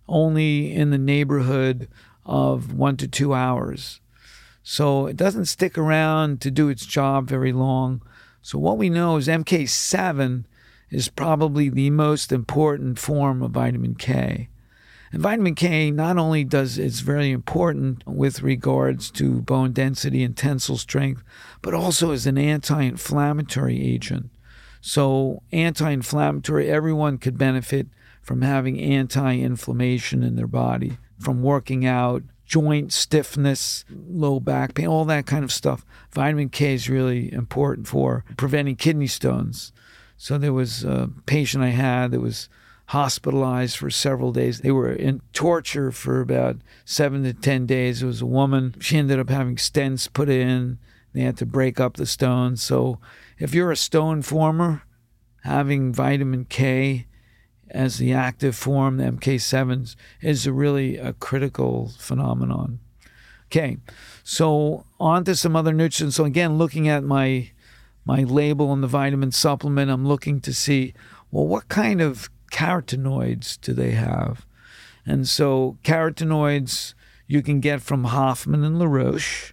only 0.08 0.74
in 0.74 0.90
the 0.90 0.98
neighborhood 0.98 1.88
of 2.26 2.72
1 2.72 2.96
to 2.96 3.06
2 3.06 3.32
hours. 3.32 4.00
So 4.64 5.06
it 5.06 5.16
doesn't 5.16 5.44
stick 5.44 5.78
around 5.78 6.40
to 6.40 6.50
do 6.50 6.68
its 6.68 6.84
job 6.84 7.28
very 7.28 7.52
long. 7.52 8.02
So 8.42 8.58
what 8.58 8.76
we 8.76 8.90
know 8.90 9.16
is 9.18 9.28
MK7 9.28 10.46
is 10.90 11.08
probably 11.08 11.68
the 11.68 11.90
most 11.90 12.32
important 12.32 12.98
form 12.98 13.40
of 13.40 13.52
vitamin 13.52 13.94
K. 13.94 14.48
And 15.12 15.22
vitamin 15.22 15.54
K 15.54 15.92
not 15.92 16.18
only 16.18 16.42
does 16.42 16.76
it's 16.76 17.00
very 17.00 17.30
important 17.30 18.04
with 18.04 18.42
regards 18.42 19.12
to 19.12 19.42
bone 19.42 19.70
density 19.70 20.24
and 20.24 20.36
tensile 20.36 20.76
strength, 20.76 21.22
but 21.62 21.72
also 21.72 22.10
as 22.10 22.26
an 22.26 22.36
anti-inflammatory 22.36 23.80
agent. 23.80 24.30
So 24.80 25.42
anti-inflammatory, 25.52 26.68
everyone 26.68 27.18
could 27.18 27.38
benefit 27.38 27.88
from 28.22 28.42
having 28.42 28.80
anti-inflammation 28.80 30.22
in 30.22 30.36
their 30.36 30.46
body, 30.46 30.98
from 31.18 31.42
working 31.42 31.86
out, 31.86 32.22
joint 32.44 32.92
stiffness, 32.92 33.84
low 33.90 34.40
back 34.40 34.74
pain, 34.74 34.86
all 34.86 35.04
that 35.04 35.26
kind 35.26 35.44
of 35.44 35.52
stuff. 35.52 35.84
Vitamin 36.12 36.48
K 36.48 36.74
is 36.74 36.88
really 36.88 37.32
important 37.32 37.86
for 37.86 38.24
preventing 38.36 38.76
kidney 38.76 39.06
stones. 39.06 39.72
So 40.16 40.38
there 40.38 40.52
was 40.52 40.84
a 40.84 41.10
patient 41.26 41.62
I 41.62 41.68
had 41.68 42.10
that 42.10 42.20
was 42.20 42.48
hospitalized 42.86 43.76
for 43.76 43.90
several 43.90 44.32
days. 44.32 44.60
They 44.60 44.70
were 44.70 44.90
in 44.90 45.20
torture 45.32 45.92
for 45.92 46.20
about 46.20 46.56
seven 46.86 47.22
to 47.24 47.34
10 47.34 47.66
days. 47.66 48.02
It 48.02 48.06
was 48.06 48.22
a 48.22 48.26
woman. 48.26 48.74
She 48.80 48.96
ended 48.96 49.20
up 49.20 49.28
having 49.28 49.56
stents 49.56 50.10
put 50.10 50.30
in. 50.30 50.78
They 51.12 51.22
had 51.22 51.36
to 51.38 51.46
break 51.46 51.80
up 51.80 51.96
the 51.96 52.06
stones. 52.06 52.62
So 52.62 52.98
if 53.38 53.54
you're 53.54 53.70
a 53.70 53.76
stone 53.76 54.22
former, 54.22 54.82
having 55.42 55.92
vitamin 55.92 56.44
K 56.44 57.06
as 57.70 57.98
the 57.98 58.12
active 58.12 58.56
form, 58.56 58.96
the 58.96 59.04
MK7s, 59.04 59.94
is 60.20 60.46
a 60.46 60.52
really 60.52 60.96
a 60.96 61.12
critical 61.12 61.92
phenomenon. 61.98 62.80
Okay, 63.46 63.78
so 64.22 64.84
on 65.00 65.24
to 65.24 65.34
some 65.34 65.56
other 65.56 65.72
nutrients. 65.72 66.16
So 66.16 66.24
again, 66.24 66.58
looking 66.58 66.88
at 66.88 67.04
my 67.04 67.50
my 68.04 68.22
label 68.22 68.70
on 68.70 68.80
the 68.80 68.86
vitamin 68.86 69.32
supplement, 69.32 69.90
I'm 69.90 70.06
looking 70.06 70.40
to 70.42 70.52
see 70.52 70.94
well 71.30 71.46
what 71.46 71.68
kind 71.68 72.00
of 72.00 72.30
carotenoids 72.52 73.60
do 73.60 73.72
they 73.72 73.92
have? 73.92 74.46
And 75.06 75.26
so 75.26 75.78
carotenoids 75.82 76.94
you 77.26 77.42
can 77.42 77.60
get 77.60 77.80
from 77.82 78.04
Hoffman 78.04 78.64
and 78.64 78.78
LaRoche. 78.78 79.52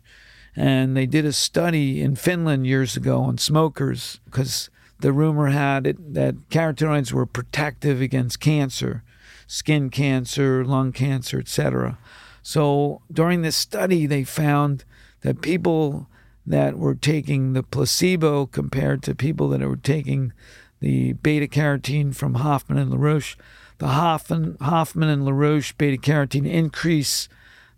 And 0.56 0.96
they 0.96 1.06
did 1.06 1.26
a 1.26 1.34
study 1.34 2.02
in 2.02 2.15
Finland 2.15 2.65
years 2.65 2.96
ago 2.96 3.22
on 3.22 3.38
smokers 3.38 4.20
because 4.26 4.70
the 5.00 5.12
rumor 5.12 5.48
had 5.48 5.86
it 5.86 6.13
that 6.13 6.50
carotenoids 6.50 7.12
were 7.12 7.26
protective 7.26 8.02
against 8.02 8.39
cancer, 8.39 9.04
skin 9.48 9.89
cancer, 9.89 10.63
lung 10.63 10.94
cancer, 10.94 11.39
etc. 11.39 11.98
So 12.41 13.02
during 13.12 13.41
this 13.41 13.56
study, 13.56 14.06
they 14.06 14.24
found 14.24 14.86
that 15.22 15.41
people 15.41 16.08
that 16.46 16.78
were 16.78 16.96
taking 16.96 17.54
the 17.54 17.63
placebo 17.63 18.46
compared 18.46 19.02
to 19.04 19.15
people 19.15 19.50
that 19.50 19.62
were 19.62 19.76
taking 19.76 20.32
the 20.80 21.13
beta 21.13 21.48
carotene 21.48 22.15
from 22.15 22.36
Hoffman 22.36 22.78
and 22.78 22.91
LaRoche. 22.91 23.36
The 23.80 23.88
Hoffman, 23.88 24.58
Hoffman 24.62 25.10
and 25.10 25.26
LaRoche 25.26 25.74
beta 25.78 25.98
carotene 25.98 26.46
increase 26.46 27.28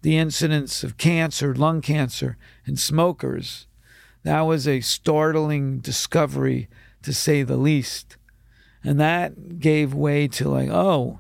the 0.02 0.18
incidence 0.18 0.84
of 0.84 0.98
cancer, 0.98 1.56
lung 1.56 1.82
cancer, 1.82 2.38
in 2.68 2.76
smokers. 2.76 3.68
That 4.24 4.42
was 4.42 4.68
a 4.68 4.82
startling 4.82 5.80
discovery, 5.80 6.68
to 7.04 7.14
say 7.14 7.44
the 7.44 7.58
least. 7.58 8.18
And 8.84 9.00
that 9.00 9.60
gave 9.60 9.94
way 9.94 10.28
to, 10.30 10.50
like, 10.50 10.70
oh, 10.70 11.20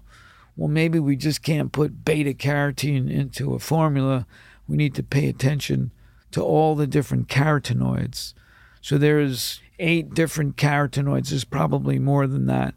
well, 0.55 0.67
maybe 0.67 0.99
we 0.99 1.15
just 1.15 1.43
can't 1.43 1.71
put 1.71 2.03
beta 2.03 2.33
carotene 2.33 3.09
into 3.09 3.53
a 3.53 3.59
formula. 3.59 4.25
We 4.67 4.75
need 4.75 4.95
to 4.95 5.03
pay 5.03 5.29
attention 5.29 5.91
to 6.31 6.43
all 6.43 6.75
the 6.75 6.87
different 6.87 7.27
carotenoids. 7.29 8.33
So 8.81 8.97
there's 8.97 9.61
eight 9.79 10.13
different 10.13 10.57
carotenoids. 10.57 11.29
There's 11.29 11.45
probably 11.45 11.99
more 11.99 12.27
than 12.27 12.47
that. 12.47 12.73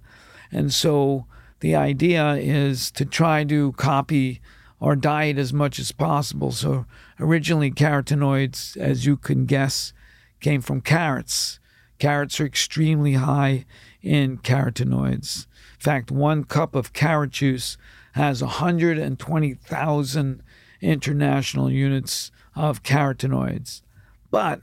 And 0.52 0.72
so 0.72 1.26
the 1.60 1.74
idea 1.74 2.34
is 2.34 2.90
to 2.92 3.04
try 3.04 3.44
to 3.44 3.72
copy 3.72 4.40
our 4.80 4.96
diet 4.96 5.38
as 5.38 5.52
much 5.52 5.78
as 5.78 5.92
possible. 5.92 6.50
So 6.52 6.86
originally, 7.18 7.70
carotenoids, 7.70 8.76
as 8.76 9.06
you 9.06 9.16
can 9.16 9.46
guess, 9.46 9.92
came 10.40 10.60
from 10.60 10.80
carrots. 10.80 11.60
Carrots 11.98 12.40
are 12.40 12.46
extremely 12.46 13.14
high 13.14 13.66
in 14.02 14.38
carotenoids. 14.38 15.46
In 15.74 15.80
fact, 15.80 16.10
one 16.10 16.44
cup 16.44 16.74
of 16.74 16.94
carrot 16.94 17.30
juice 17.30 17.76
has 18.12 18.42
120,000 18.42 20.42
international 20.80 21.70
units 21.70 22.32
of 22.56 22.82
carotenoids. 22.82 23.82
But 24.30 24.62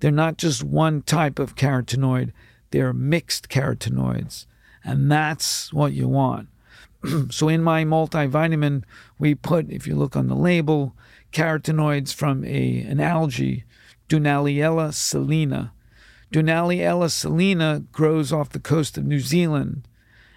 they're 0.00 0.10
not 0.10 0.38
just 0.38 0.62
one 0.62 1.02
type 1.02 1.38
of 1.38 1.56
carotenoid, 1.56 2.32
they're 2.70 2.92
mixed 2.92 3.48
carotenoids. 3.48 4.46
And 4.84 5.10
that's 5.10 5.72
what 5.72 5.92
you 5.92 6.08
want. 6.08 6.48
so 7.30 7.48
in 7.48 7.62
my 7.62 7.84
multivitamin, 7.84 8.84
we 9.18 9.34
put, 9.34 9.70
if 9.70 9.86
you 9.86 9.96
look 9.96 10.16
on 10.16 10.28
the 10.28 10.36
label, 10.36 10.94
carotenoids 11.32 12.14
from 12.14 12.44
a, 12.44 12.80
an 12.82 13.00
algae, 13.00 13.64
Dunaliella 14.08 14.92
salina. 14.92 15.72
Dunaliella 16.32 17.10
salina 17.10 17.84
grows 17.92 18.32
off 18.32 18.50
the 18.50 18.60
coast 18.60 18.96
of 18.96 19.04
New 19.04 19.20
Zealand, 19.20 19.86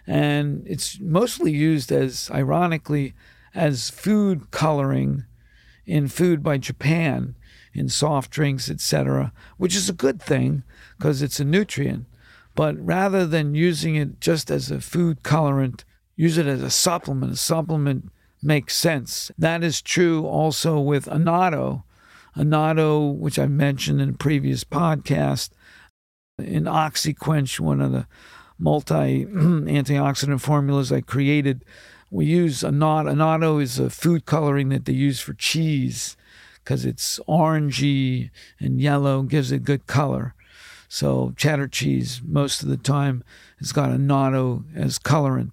and 0.07 0.63
it's 0.67 0.99
mostly 0.99 1.51
used 1.51 1.91
as, 1.91 2.29
ironically, 2.33 3.13
as 3.53 3.89
food 3.89 4.51
coloring 4.51 5.25
in 5.85 6.07
food 6.07 6.43
by 6.43 6.57
Japan 6.57 7.35
in 7.73 7.89
soft 7.89 8.31
drinks, 8.31 8.69
etc., 8.69 9.31
which 9.57 9.75
is 9.75 9.89
a 9.89 9.93
good 9.93 10.21
thing 10.21 10.63
because 10.97 11.21
it's 11.21 11.39
a 11.39 11.45
nutrient. 11.45 12.05
But 12.55 12.77
rather 12.83 13.25
than 13.25 13.55
using 13.55 13.95
it 13.95 14.21
just 14.21 14.49
as 14.49 14.71
a 14.71 14.79
food 14.79 15.23
colorant, 15.23 15.83
use 16.15 16.37
it 16.37 16.47
as 16.47 16.61
a 16.61 16.69
supplement. 16.69 17.33
A 17.33 17.37
supplement 17.37 18.11
makes 18.41 18.75
sense. 18.75 19.31
That 19.37 19.63
is 19.63 19.81
true 19.81 20.25
also 20.25 20.79
with 20.79 21.07
annatto. 21.07 21.83
Annatto, 22.35 23.15
which 23.15 23.39
I 23.39 23.47
mentioned 23.47 24.01
in 24.01 24.09
a 24.09 24.13
previous 24.13 24.63
podcast, 24.63 25.51
in 26.37 26.65
OxiQuench, 26.65 27.59
one 27.59 27.81
of 27.81 27.91
the 27.91 28.07
multi 28.59 29.25
antioxidant 29.25 30.41
formulas 30.41 30.91
I 30.91 31.01
created, 31.01 31.63
we 32.11 32.25
use 32.25 32.63
annatto. 32.63 33.11
Annatto 33.11 33.61
is 33.61 33.79
a 33.79 33.89
food 33.89 34.25
coloring 34.25 34.69
that 34.69 34.85
they 34.85 34.93
use 34.93 35.19
for 35.19 35.33
cheese 35.33 36.17
because 36.63 36.85
it's 36.85 37.19
orangey 37.27 38.31
and 38.59 38.81
yellow, 38.81 39.21
gives 39.21 39.51
it 39.51 39.63
good 39.63 39.87
color. 39.87 40.33
So 40.87 41.33
cheddar 41.37 41.67
cheese 41.67 42.21
most 42.23 42.63
of 42.63 42.69
the 42.69 42.77
time 42.77 43.23
has 43.59 43.71
got 43.71 43.91
annatto 43.91 44.65
as 44.75 44.97
colorant, 44.99 45.51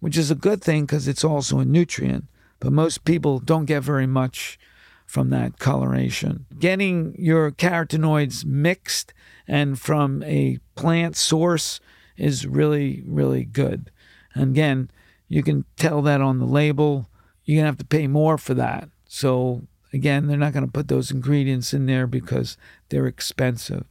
which 0.00 0.16
is 0.16 0.30
a 0.30 0.34
good 0.34 0.62
thing 0.62 0.84
because 0.84 1.08
it's 1.08 1.24
also 1.24 1.58
a 1.58 1.64
nutrient. 1.64 2.24
But 2.60 2.72
most 2.72 3.04
people 3.04 3.38
don't 3.38 3.66
get 3.66 3.82
very 3.82 4.06
much 4.06 4.58
from 5.06 5.30
that 5.30 5.58
coloration. 5.58 6.46
Getting 6.58 7.14
your 7.18 7.50
carotenoids 7.50 8.44
mixed 8.44 9.14
and 9.46 9.78
from 9.78 10.22
a 10.24 10.58
plant 10.74 11.16
source 11.16 11.80
is 12.16 12.46
really, 12.46 13.02
really 13.06 13.44
good. 13.44 13.90
And 14.34 14.50
again, 14.50 14.90
you 15.28 15.42
can 15.42 15.64
tell 15.76 16.02
that 16.02 16.20
on 16.20 16.38
the 16.38 16.46
label. 16.46 17.08
You're 17.44 17.56
going 17.56 17.64
to 17.64 17.68
have 17.68 17.78
to 17.78 17.84
pay 17.84 18.06
more 18.06 18.38
for 18.38 18.54
that. 18.54 18.88
So, 19.06 19.62
again, 19.92 20.26
they're 20.26 20.36
not 20.36 20.52
going 20.52 20.66
to 20.66 20.72
put 20.72 20.88
those 20.88 21.10
ingredients 21.10 21.72
in 21.72 21.86
there 21.86 22.06
because 22.06 22.56
they're 22.88 23.06
expensive. 23.06 23.84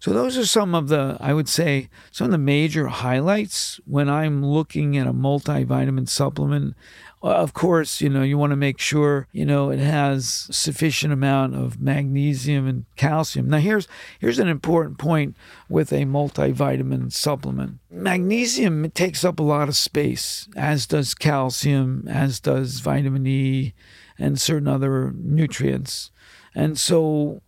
So, 0.00 0.12
those 0.12 0.36
are 0.38 0.46
some 0.46 0.74
of 0.74 0.88
the, 0.88 1.16
I 1.20 1.32
would 1.34 1.48
say, 1.48 1.88
some 2.10 2.26
of 2.26 2.30
the 2.30 2.38
major 2.38 2.88
highlights 2.88 3.80
when 3.86 4.08
I'm 4.08 4.44
looking 4.44 4.96
at 4.96 5.06
a 5.06 5.12
multivitamin 5.12 6.08
supplement. 6.08 6.74
Uh, 7.20 7.34
of 7.34 7.52
course, 7.52 8.00
you 8.00 8.08
know, 8.08 8.22
you 8.22 8.38
want 8.38 8.52
to 8.52 8.56
make 8.56 8.78
sure, 8.78 9.26
you 9.32 9.44
know, 9.44 9.70
it 9.70 9.80
has 9.80 10.46
sufficient 10.52 11.12
amount 11.12 11.56
of 11.56 11.80
magnesium 11.80 12.68
and 12.68 12.84
calcium. 12.94 13.48
Now 13.48 13.58
here's 13.58 13.88
here's 14.20 14.38
an 14.38 14.46
important 14.46 14.98
point 14.98 15.36
with 15.68 15.92
a 15.92 16.04
multivitamin 16.04 17.12
supplement. 17.12 17.78
Magnesium 17.90 18.88
takes 18.92 19.24
up 19.24 19.40
a 19.40 19.42
lot 19.42 19.68
of 19.68 19.76
space, 19.76 20.48
as 20.56 20.86
does 20.86 21.14
calcium, 21.14 22.06
as 22.08 22.38
does 22.38 22.78
vitamin 22.80 23.26
E 23.26 23.74
and 24.16 24.40
certain 24.40 24.68
other 24.68 25.12
nutrients. 25.16 26.12
And 26.54 26.78
so 26.78 27.42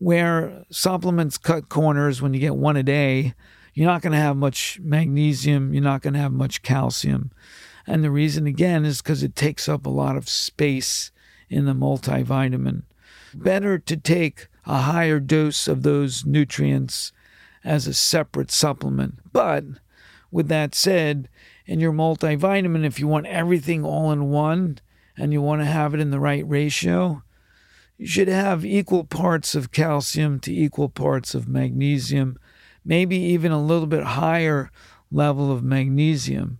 where 0.00 0.64
supplements 0.70 1.36
cut 1.36 1.68
corners 1.68 2.22
when 2.22 2.32
you 2.32 2.40
get 2.40 2.56
one 2.56 2.76
a 2.76 2.82
day, 2.82 3.34
you're 3.74 3.86
not 3.86 4.00
going 4.00 4.14
to 4.14 4.18
have 4.18 4.34
much 4.36 4.80
magnesium, 4.82 5.74
you're 5.74 5.82
not 5.82 6.00
going 6.00 6.14
to 6.14 6.20
have 6.20 6.32
much 6.32 6.62
calcium. 6.62 7.30
And 7.86 8.02
the 8.02 8.10
reason, 8.10 8.46
again, 8.46 8.86
is 8.86 9.02
because 9.02 9.22
it 9.22 9.36
takes 9.36 9.68
up 9.68 9.84
a 9.84 9.90
lot 9.90 10.16
of 10.16 10.28
space 10.28 11.12
in 11.50 11.66
the 11.66 11.74
multivitamin. 11.74 12.84
Better 13.34 13.78
to 13.78 13.96
take 13.96 14.48
a 14.66 14.78
higher 14.78 15.20
dose 15.20 15.68
of 15.68 15.82
those 15.82 16.24
nutrients 16.24 17.12
as 17.62 17.86
a 17.86 17.92
separate 17.92 18.50
supplement. 18.50 19.18
But 19.32 19.64
with 20.30 20.48
that 20.48 20.74
said, 20.74 21.28
in 21.66 21.78
your 21.78 21.92
multivitamin, 21.92 22.86
if 22.86 22.98
you 22.98 23.06
want 23.06 23.26
everything 23.26 23.84
all 23.84 24.10
in 24.12 24.30
one 24.30 24.78
and 25.18 25.30
you 25.30 25.42
want 25.42 25.60
to 25.60 25.66
have 25.66 25.92
it 25.92 26.00
in 26.00 26.10
the 26.10 26.20
right 26.20 26.48
ratio, 26.48 27.22
you 28.00 28.06
should 28.06 28.28
have 28.28 28.64
equal 28.64 29.04
parts 29.04 29.54
of 29.54 29.70
calcium 29.70 30.40
to 30.40 30.52
equal 30.52 30.88
parts 30.88 31.34
of 31.34 31.46
magnesium, 31.46 32.38
maybe 32.84 33.16
even 33.16 33.52
a 33.52 33.62
little 33.62 33.86
bit 33.86 34.02
higher 34.02 34.70
level 35.12 35.52
of 35.52 35.62
magnesium 35.62 36.58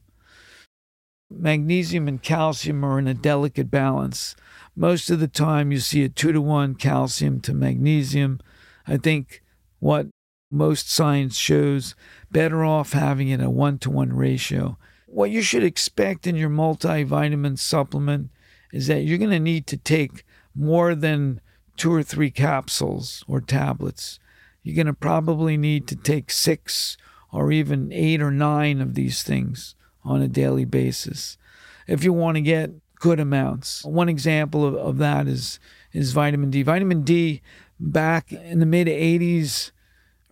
magnesium 1.30 2.08
and 2.08 2.22
calcium 2.22 2.84
are 2.84 2.98
in 2.98 3.06
a 3.06 3.14
delicate 3.14 3.70
balance. 3.70 4.34
Most 4.74 5.10
of 5.10 5.20
the 5.20 5.28
time, 5.28 5.70
you 5.70 5.78
see 5.78 6.02
a 6.02 6.08
two 6.08 6.32
to 6.32 6.40
one 6.40 6.74
calcium 6.74 7.40
to 7.42 7.54
magnesium. 7.54 8.40
I 8.86 8.96
think 8.96 9.42
what 9.78 10.08
most 10.50 10.90
science 10.90 11.36
shows 11.36 11.94
better 12.30 12.64
off 12.64 12.92
having 12.92 13.28
it 13.28 13.40
a 13.40 13.48
one 13.48 13.78
to 13.78 13.90
one 13.90 14.12
ratio. 14.12 14.76
What 15.06 15.30
you 15.30 15.42
should 15.42 15.64
expect 15.64 16.26
in 16.26 16.36
your 16.36 16.50
multivitamin 16.50 17.58
supplement 17.58 18.30
is 18.72 18.88
that 18.88 19.02
you're 19.02 19.18
going 19.18 19.30
to 19.30 19.40
need 19.40 19.66
to 19.68 19.76
take 19.76 20.24
more 20.54 20.94
than 20.94 21.40
two 21.76 21.92
or 21.92 22.02
three 22.02 22.30
capsules 22.30 23.24
or 23.26 23.40
tablets. 23.40 24.18
You're 24.62 24.76
going 24.76 24.86
to 24.86 24.92
probably 24.94 25.56
need 25.56 25.86
to 25.88 25.96
take 25.96 26.30
six 26.30 26.96
or 27.32 27.50
even 27.52 27.92
eight 27.92 28.20
or 28.20 28.30
nine 28.30 28.80
of 28.80 28.94
these 28.94 29.22
things 29.22 29.74
on 30.04 30.20
a 30.20 30.28
daily 30.28 30.64
basis 30.64 31.38
if 31.86 32.04
you 32.04 32.12
want 32.12 32.36
to 32.36 32.40
get 32.40 32.70
good 32.96 33.18
amounts. 33.18 33.84
One 33.84 34.08
example 34.08 34.64
of, 34.64 34.74
of 34.74 34.98
that 34.98 35.26
is 35.26 35.58
is 35.92 36.12
vitamin 36.12 36.50
D. 36.50 36.62
Vitamin 36.62 37.02
D 37.02 37.42
back 37.80 38.32
in 38.32 38.60
the 38.60 38.66
mid 38.66 38.86
80s, 38.86 39.72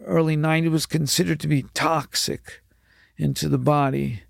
early 0.04 0.36
90s 0.36 0.70
was 0.70 0.86
considered 0.86 1.40
to 1.40 1.48
be 1.48 1.64
toxic 1.74 2.62
into 3.16 3.48
the 3.48 3.58
body. 3.58 4.22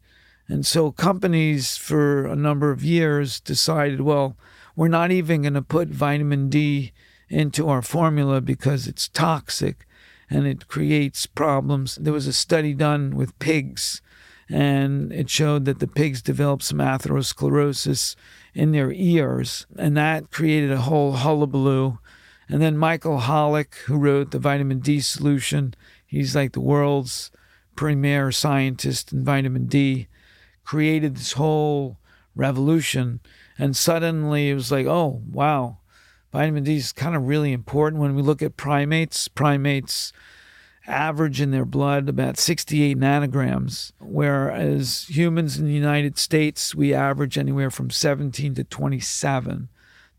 And 0.49 0.65
so 0.65 0.91
companies 0.91 1.77
for 1.77 2.25
a 2.25 2.35
number 2.35 2.71
of 2.71 2.83
years 2.83 3.41
decided, 3.41 4.01
well, 4.01 4.37
we're 4.79 4.87
not 4.87 5.11
even 5.11 5.43
going 5.43 5.55
to 5.55 5.61
put 5.61 5.89
vitamin 5.89 6.49
D 6.49 6.93
into 7.29 7.69
our 7.69 7.83
formula 7.83 8.41
because 8.41 8.87
it's 8.87 9.09
toxic 9.09 9.85
and 10.31 10.47
it 10.47 10.69
creates 10.69 11.27
problems. 11.27 11.97
There 11.97 12.13
was 12.13 12.29
a 12.29 12.33
study 12.33 12.75
done 12.75 13.17
with 13.17 13.37
pigs 13.41 14.01
and 14.49 15.13
it 15.13 15.29
showed 15.29 15.65
that 15.65 15.81
the 15.81 15.89
pigs 15.89 16.23
developed 16.23 16.63
some 16.63 16.79
atherosclerosis 16.79 18.15
in 18.55 18.71
their 18.71 18.93
ears, 18.93 19.67
and 19.77 19.97
that 19.97 20.31
created 20.31 20.71
a 20.71 20.83
whole 20.83 21.13
hullabaloo. 21.13 21.99
And 22.49 22.63
then 22.63 22.79
Michael 22.79 23.19
Holick, 23.19 23.75
who 23.87 23.99
wrote 23.99 24.31
the 24.31 24.39
vitamin 24.39 24.79
D 24.79 25.01
solution, 25.01 25.75
he's 26.07 26.37
like 26.37 26.53
the 26.53 26.61
world's 26.61 27.33
premier 27.75 28.31
scientist 28.31 29.13
in 29.13 29.25
vitamin 29.25 29.67
D, 29.67 30.07
created 30.65 31.17
this 31.17 31.33
whole 31.33 31.99
revolution. 32.37 33.21
And 33.59 33.77
suddenly 33.77 34.51
it 34.51 34.55
was 34.55 34.71
like, 34.71 34.87
oh, 34.87 35.23
wow, 35.31 35.79
vitamin 36.33 36.65
D 36.65 36.77
is 36.77 36.93
kind 36.93 37.17
of 37.17 37.27
really 37.27 37.53
important. 37.53 38.01
When 38.01 38.15
we 38.15 38.23
look 38.23 38.41
at 38.43 38.57
primates, 38.57 39.27
primates 39.29 40.13
average 40.87 41.41
in 41.41 41.51
their 41.51 41.67
blood 41.67 42.09
about 42.09 42.39
68 42.39 42.97
nanograms, 42.99 43.93
whereas 44.01 45.07
humans 45.09 45.59
in 45.59 45.67
the 45.67 45.73
United 45.73 46.19
States, 46.19 46.75
we 46.75 46.95
average 46.95 47.37
anywhere 47.37 47.71
from 47.71 47.91
17 47.91 48.55
to 48.55 48.65
27, 48.65 49.69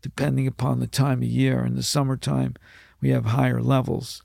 depending 0.00 0.46
upon 0.46 0.78
the 0.78 0.86
time 0.86 1.22
of 1.22 1.28
year. 1.28 1.64
In 1.64 1.74
the 1.74 1.82
summertime, 1.82 2.54
we 3.00 3.10
have 3.10 3.26
higher 3.26 3.62
levels. 3.62 4.22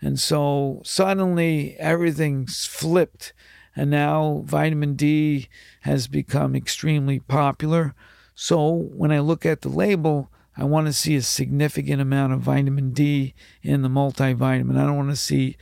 And 0.00 0.18
so 0.18 0.82
suddenly 0.84 1.76
everything's 1.78 2.66
flipped. 2.66 3.32
And 3.76 3.90
now 3.90 4.42
vitamin 4.44 4.94
D 4.94 5.48
has 5.80 6.08
become 6.08 6.54
extremely 6.54 7.20
popular. 7.20 7.94
So 8.34 8.70
when 8.70 9.12
I 9.12 9.20
look 9.20 9.46
at 9.46 9.62
the 9.62 9.68
label, 9.68 10.30
I 10.56 10.64
want 10.64 10.86
to 10.86 10.92
see 10.92 11.16
a 11.16 11.22
significant 11.22 12.00
amount 12.00 12.32
of 12.32 12.40
vitamin 12.40 12.92
D 12.92 13.34
in 13.62 13.82
the 13.82 13.88
multivitamin. 13.88 14.78
I 14.78 14.86
don't 14.86 14.96
want 14.96 15.10
to 15.10 15.16
see 15.16 15.56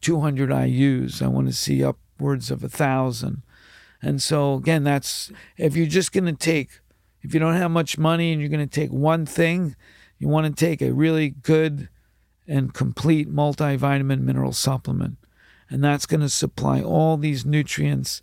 200 0.00 0.50
IUs. 0.50 1.22
I 1.22 1.26
want 1.26 1.48
to 1.48 1.52
see 1.52 1.84
upwards 1.84 2.50
of 2.50 2.62
a 2.62 2.68
thousand. 2.68 3.42
And 4.02 4.22
so 4.22 4.54
again, 4.54 4.84
that's 4.84 5.32
if 5.56 5.74
you're 5.74 5.86
just 5.86 6.12
going 6.12 6.26
to 6.26 6.32
take, 6.32 6.80
if 7.22 7.34
you 7.34 7.40
don't 7.40 7.56
have 7.56 7.70
much 7.70 7.98
money 7.98 8.32
and 8.32 8.40
you're 8.40 8.50
going 8.50 8.66
to 8.66 8.80
take 8.80 8.90
one 8.90 9.26
thing, 9.26 9.74
you 10.18 10.28
want 10.28 10.46
to 10.46 10.64
take 10.64 10.80
a 10.80 10.92
really 10.92 11.30
good 11.30 11.88
and 12.46 12.72
complete 12.72 13.28
multivitamin 13.32 14.20
mineral 14.20 14.52
supplement. 14.52 15.18
And 15.68 15.82
that's 15.82 16.06
going 16.06 16.20
to 16.20 16.28
supply 16.28 16.80
all 16.80 17.16
these 17.16 17.44
nutrients 17.44 18.22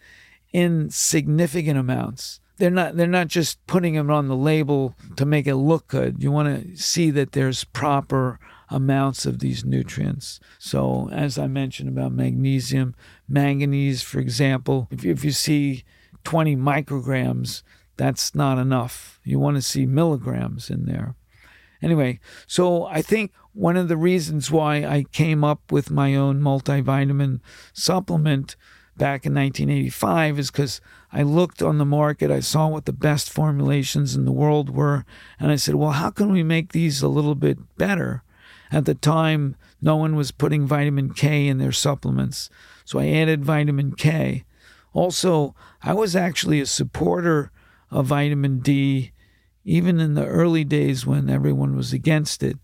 in 0.54 0.90
significant 0.90 1.78
amounts. 1.78 2.40
They're 2.58 2.70
not 2.70 2.96
they're 2.96 3.08
not 3.08 3.28
just 3.28 3.66
putting 3.66 3.96
them 3.96 4.12
on 4.12 4.28
the 4.28 4.36
label 4.36 4.96
to 5.16 5.26
make 5.26 5.48
it 5.48 5.56
look 5.56 5.88
good. 5.88 6.22
You 6.22 6.32
want 6.32 6.64
to 6.64 6.78
see 6.78 7.10
that 7.12 7.32
there's 7.32 7.64
proper 7.64 8.40
amounts 8.70 9.26
of 9.26 9.40
these 9.40 9.64
nutrients. 9.64 10.40
So, 10.60 11.10
as 11.12 11.38
I 11.38 11.48
mentioned 11.48 11.90
about 11.90 12.12
magnesium, 12.12 12.96
manganese, 13.28 14.02
for 14.02 14.20
example, 14.20 14.88
if 14.92 15.04
you, 15.04 15.12
if 15.12 15.24
you 15.24 15.32
see 15.32 15.84
20 16.24 16.56
micrograms, 16.56 17.62
that's 17.98 18.34
not 18.34 18.58
enough. 18.58 19.20
You 19.24 19.40
want 19.40 19.58
to 19.58 19.62
see 19.62 19.86
milligrams 19.86 20.70
in 20.70 20.86
there. 20.86 21.16
Anyway, 21.82 22.20
so 22.48 22.86
I 22.86 23.02
think 23.02 23.32
one 23.52 23.78
of 23.78 23.90
the 23.90 23.98
reasons 23.98 24.50
why 24.50 24.78
I 24.86 25.04
came 25.12 25.44
up 25.44 25.72
with 25.72 25.92
my 25.92 26.16
own 26.16 26.42
multivitamin 26.42 27.42
supplement 27.74 28.56
back 28.98 29.26
in 29.26 29.34
1985 29.34 30.40
is 30.40 30.52
because 30.52 30.82
I 31.12 31.24
looked 31.24 31.62
on 31.62 31.78
the 31.78 31.86
market, 31.86 32.32
I 32.32 32.40
saw 32.40 32.68
what 32.68 32.86
the 32.86 32.94
best 32.94 33.30
formulations 33.30 34.16
in 34.16 34.26
the 34.26 34.32
world 34.32 34.70
were, 34.70 35.06
and 35.40 35.52
I 35.52 35.56
said, 35.56 35.76
well, 35.76 35.92
how 35.92 36.10
can 36.10 36.32
we 36.32 36.44
make 36.44 36.72
these 36.72 37.02
a 37.02 37.08
little 37.08 37.36
bit 37.36 37.78
better? 37.78 38.24
At 38.72 38.86
the 38.86 38.96
time, 38.96 39.56
no 39.82 39.96
one 39.96 40.16
was 40.16 40.32
putting 40.32 40.66
vitamin 40.66 41.14
K 41.14 41.48
in 41.48 41.58
their 41.58 41.72
supplements, 41.72 42.50
so 42.86 43.00
I 43.00 43.10
added 43.10 43.46
vitamin 43.46 43.94
K. 43.94 44.46
Also, 44.94 45.56
I 45.82 45.94
was 45.94 46.16
actually 46.16 46.62
a 46.62 46.66
supporter 46.66 47.52
of 47.92 48.08
vitamin 48.08 48.60
D 48.60 49.12
even 49.66 50.00
in 50.00 50.14
the 50.14 50.26
early 50.26 50.64
days 50.64 51.06
when 51.06 51.30
everyone 51.30 51.76
was 51.76 51.94
against 51.94 52.44
it. 52.44 52.58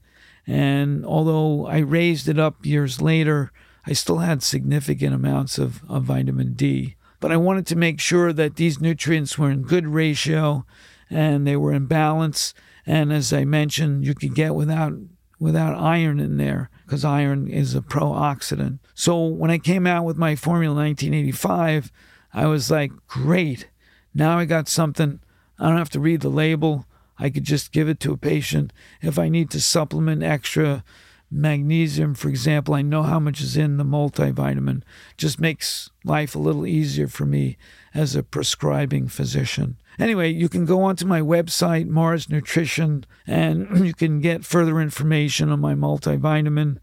And 0.45 1.05
although 1.05 1.67
I 1.67 1.77
raised 1.79 2.27
it 2.27 2.39
up 2.39 2.65
years 2.65 3.01
later, 3.01 3.51
I 3.89 3.93
still 3.93 4.19
had 4.19 4.43
significant 4.43 5.15
amounts 5.15 5.57
of, 5.57 5.81
of 5.89 6.03
vitamin 6.03 6.53
D. 6.53 6.95
But 7.19 7.31
I 7.31 7.37
wanted 7.37 7.65
to 7.67 7.75
make 7.75 7.99
sure 7.99 8.31
that 8.31 8.55
these 8.55 8.79
nutrients 8.79 9.35
were 9.35 9.49
in 9.49 9.63
good 9.63 9.87
ratio 9.87 10.63
and 11.09 11.47
they 11.47 11.55
were 11.55 11.73
in 11.73 11.87
balance. 11.87 12.53
And 12.85 13.11
as 13.11 13.33
I 13.33 13.45
mentioned, 13.45 14.05
you 14.05 14.13
could 14.13 14.35
get 14.35 14.53
without 14.53 14.93
without 15.39 15.75
iron 15.75 16.19
in 16.19 16.37
there 16.37 16.69
because 16.85 17.03
iron 17.03 17.47
is 17.47 17.73
a 17.73 17.81
pro-oxidant. 17.81 18.77
So 18.93 19.25
when 19.25 19.49
I 19.49 19.57
came 19.57 19.87
out 19.87 20.03
with 20.03 20.17
my 20.17 20.35
formula 20.35 20.73
in 20.73 20.89
1985, 20.89 21.91
I 22.33 22.45
was 22.45 22.69
like, 22.69 22.91
great. 23.07 23.69
Now 24.13 24.37
I 24.37 24.45
got 24.45 24.67
something. 24.67 25.19
I 25.57 25.69
don't 25.69 25.77
have 25.77 25.89
to 25.91 25.99
read 25.99 26.21
the 26.21 26.29
label. 26.29 26.85
I 27.17 27.29
could 27.29 27.45
just 27.45 27.71
give 27.71 27.89
it 27.89 27.99
to 28.01 28.13
a 28.13 28.17
patient. 28.17 28.71
If 29.01 29.17
I 29.17 29.29
need 29.29 29.49
to 29.51 29.61
supplement 29.61 30.21
extra 30.21 30.83
magnesium, 31.31 32.13
for 32.13 32.29
example. 32.29 32.73
I 32.73 32.81
know 32.81 33.03
how 33.03 33.19
much 33.19 33.41
is 33.41 33.55
in 33.55 33.77
the 33.77 33.83
multivitamin. 33.83 34.81
Just 35.17 35.39
makes 35.39 35.89
life 36.03 36.35
a 36.35 36.39
little 36.39 36.65
easier 36.65 37.07
for 37.07 37.25
me 37.25 37.57
as 37.93 38.15
a 38.15 38.23
prescribing 38.23 39.07
physician. 39.07 39.77
Anyway, 39.99 40.31
you 40.31 40.49
can 40.49 40.65
go 40.65 40.81
onto 40.81 41.05
my 41.05 41.21
website, 41.21 41.87
Mars 41.87 42.29
Nutrition, 42.29 43.05
and 43.27 43.67
you 43.85 43.93
can 43.93 44.19
get 44.19 44.45
further 44.45 44.79
information 44.79 45.49
on 45.49 45.59
my 45.59 45.75
multivitamin. 45.75 46.77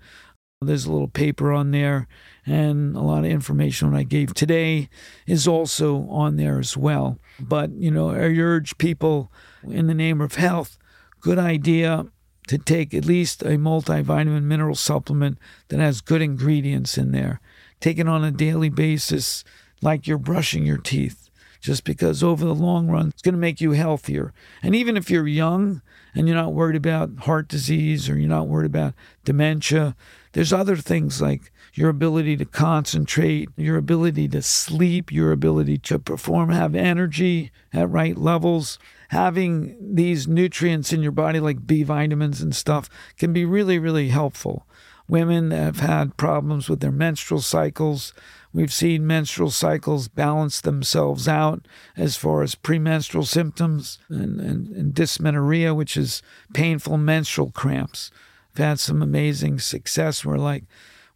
There's 0.61 0.87
a 0.87 0.93
little 0.93 1.09
paper 1.09 1.53
on 1.53 1.71
there, 1.71 2.09
and 2.47 2.97
a 2.97 3.01
lot 3.01 3.25
of 3.25 3.31
information 3.31 3.95
I 3.95 4.05
gave 4.05 4.33
today 4.33 4.89
is 5.27 5.47
also 5.47 6.09
on 6.09 6.37
there 6.37 6.59
as 6.59 6.77
well. 6.77 7.19
But, 7.39 7.73
you 7.73 7.91
know, 7.91 8.11
I 8.11 8.35
urge 8.39 8.79
people 8.79 9.31
in 9.69 9.87
the 9.87 9.95
name 9.95 10.21
of 10.21 10.37
health, 10.37 10.79
good 11.21 11.39
idea 11.39 12.07
to 12.47 12.59
take 12.59 12.95
at 12.95 13.05
least 13.05 13.43
a 13.43 13.59
multivitamin 13.59 14.43
mineral 14.43 14.75
supplement 14.75 15.39
that 15.69 15.81
has 15.81 16.01
good 16.01 16.23
ingredients 16.23 16.97
in 16.97 17.13
there. 17.13 17.41
Take 17.81 17.99
it 17.99 18.09
on 18.09 18.25
a 18.25 18.31
daily 18.31 18.69
basis 18.69 19.45
like 19.83 20.07
you're 20.07 20.19
brushing 20.19 20.65
your 20.65 20.79
teeth, 20.79 21.29
just 21.61 21.85
because 21.85 22.23
over 22.23 22.45
the 22.45 22.55
long 22.55 22.89
run, 22.89 23.09
it's 23.09 23.23
going 23.23 23.35
to 23.35 23.41
make 23.41 23.61
you 23.61 23.73
healthier. 23.73 24.33
And 24.63 24.75
even 24.75 24.97
if 24.97 25.11
you're 25.11 25.27
young 25.27 25.83
and 26.15 26.27
you're 26.27 26.37
not 26.37 26.55
worried 26.55 26.77
about 26.77 27.19
heart 27.21 27.49
disease 27.49 28.09
or 28.09 28.17
you're 28.17 28.29
not 28.29 28.49
worried 28.49 28.67
about 28.67 28.95
dementia, 29.25 29.95
there's 30.33 30.53
other 30.53 30.77
things 30.77 31.21
like 31.21 31.53
your 31.75 31.91
ability 31.91 32.37
to 32.39 32.45
concentrate, 32.45 33.51
your 33.57 33.77
ability 33.77 34.29
to 34.29 34.41
sleep, 34.41 35.13
your 35.13 35.33
ability 35.33 35.77
to 35.79 35.99
perform, 35.99 36.51
have 36.51 36.75
energy 36.75 37.51
at 37.73 37.91
right 37.91 38.17
levels 38.17 38.79
having 39.09 39.77
these 39.95 40.27
nutrients 40.27 40.93
in 40.93 41.03
your 41.03 41.13
body, 41.13 41.41
like 41.41 41.67
B 41.67 41.83
vitamins 41.83 42.41
and 42.41 42.55
stuff, 42.55 42.89
can 43.17 43.33
be 43.33 43.45
really, 43.45 43.79
really 43.79 44.09
helpful. 44.09 44.67
Women 45.09 45.51
that 45.51 45.63
have 45.63 45.81
had 45.81 46.17
problems 46.17 46.69
with 46.69 46.81
their 46.81 46.91
menstrual 46.91 47.41
cycles, 47.41 48.13
we've 48.53 48.73
seen 48.73 49.07
menstrual 49.07 49.51
cycles 49.51 50.09
balance 50.09 50.61
themselves 50.61 51.29
out 51.29 51.69
as 51.97 52.17
far 52.17 52.43
as 52.43 52.57
premenstrual 52.57 53.25
symptoms 53.25 53.99
and, 54.09 54.41
and, 54.41 54.69
and 54.69 54.95
dysmenorrhea, 54.95 55.75
which 55.75 55.97
is 55.97 56.23
painful 56.55 56.97
menstrual 56.99 57.53
cramps. 57.53 58.11
I've 58.53 58.59
had 58.59 58.81
some 58.81 59.01
amazing 59.01 59.61
success 59.61 60.25
where, 60.25 60.39
like, 60.39 60.65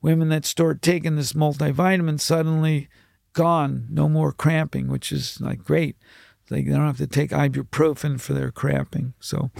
women 0.02 0.28
that 0.28 0.44
start 0.44 0.82
taking 0.82 1.16
this 1.16 1.32
multivitamin 1.32 2.20
suddenly 2.20 2.88
gone, 3.32 3.86
no 3.90 4.08
more 4.08 4.32
cramping, 4.32 4.88
which 4.88 5.12
is 5.12 5.40
like 5.40 5.64
great. 5.64 5.96
They 6.50 6.62
don't 6.62 6.86
have 6.86 6.98
to 6.98 7.06
take 7.06 7.30
ibuprofen 7.30 8.20
for 8.20 8.34
their 8.34 8.50
cramping. 8.50 9.14
So, 9.20 9.50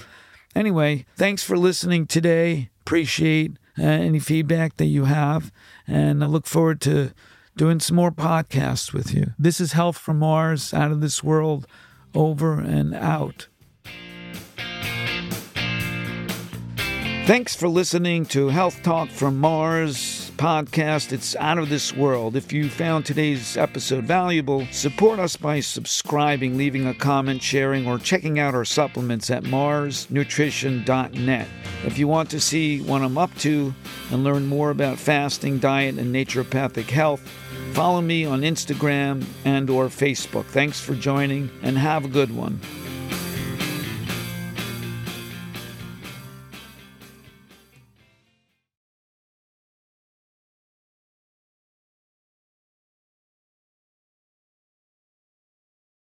anyway, 0.55 1.07
thanks 1.17 1.43
for 1.43 1.57
listening 1.57 2.07
today. 2.07 2.69
Appreciate 2.83 3.53
uh, 3.79 3.85
any 3.85 4.19
feedback 4.19 4.77
that 4.77 4.87
you 4.87 5.05
have. 5.05 5.53
And 5.87 6.23
I 6.23 6.27
look 6.27 6.47
forward 6.47 6.81
to 6.83 7.13
doing 7.57 7.81
some 7.81 7.97
more 7.97 8.11
podcasts 8.11 8.93
with 8.93 9.15
you. 9.15 9.33
This 9.39 9.61
is 9.61 9.73
Health 9.73 9.97
from 9.97 10.19
Mars, 10.19 10.75
out 10.75 10.91
of 10.91 11.01
this 11.01 11.23
world, 11.23 11.67
over 12.15 12.61
and 12.61 12.95
out. 12.95 13.47
Thanks 17.27 17.55
for 17.55 17.69
listening 17.69 18.27
to 18.27 18.49
Health 18.49 18.83
Talk 18.83 19.09
from 19.09 19.39
Mars 19.39 20.20
podcast. 20.41 21.13
It's 21.13 21.37
out 21.37 21.59
of 21.59 21.69
this 21.69 21.95
world. 21.95 22.35
If 22.35 22.51
you 22.51 22.71
found 22.71 23.05
today's 23.05 23.59
episode 23.59 24.05
valuable, 24.05 24.65
support 24.71 25.19
us 25.19 25.37
by 25.37 25.61
subscribing, 25.61 26.57
leaving 26.57 26.87
a 26.87 26.95
comment, 26.95 27.43
sharing, 27.43 27.87
or 27.87 27.99
checking 27.99 28.39
out 28.39 28.55
our 28.55 28.65
supplements 28.65 29.31
at 29.31 29.45
marsnutrition.net. 29.45 31.47
If 31.85 31.99
you 31.99 32.09
want 32.09 32.31
to 32.31 32.41
see 32.41 32.81
what 32.81 33.03
I'm 33.03 33.19
up 33.19 33.37
to 33.41 33.75
and 34.11 34.25
learn 34.25 34.47
more 34.47 34.71
about 34.71 34.99
fasting, 34.99 35.59
diet, 35.59 35.99
and 35.99 36.15
naturopathic 36.15 36.89
health, 36.89 37.21
follow 37.75 38.01
me 38.01 38.25
on 38.25 38.41
Instagram 38.41 39.27
and 39.45 39.69
or 39.69 39.89
Facebook. 39.89 40.47
Thanks 40.47 40.81
for 40.81 40.95
joining 40.95 41.51
and 41.63 41.77
have 41.77 42.07
a 42.07 42.09
good 42.09 42.35
one. 42.35 42.59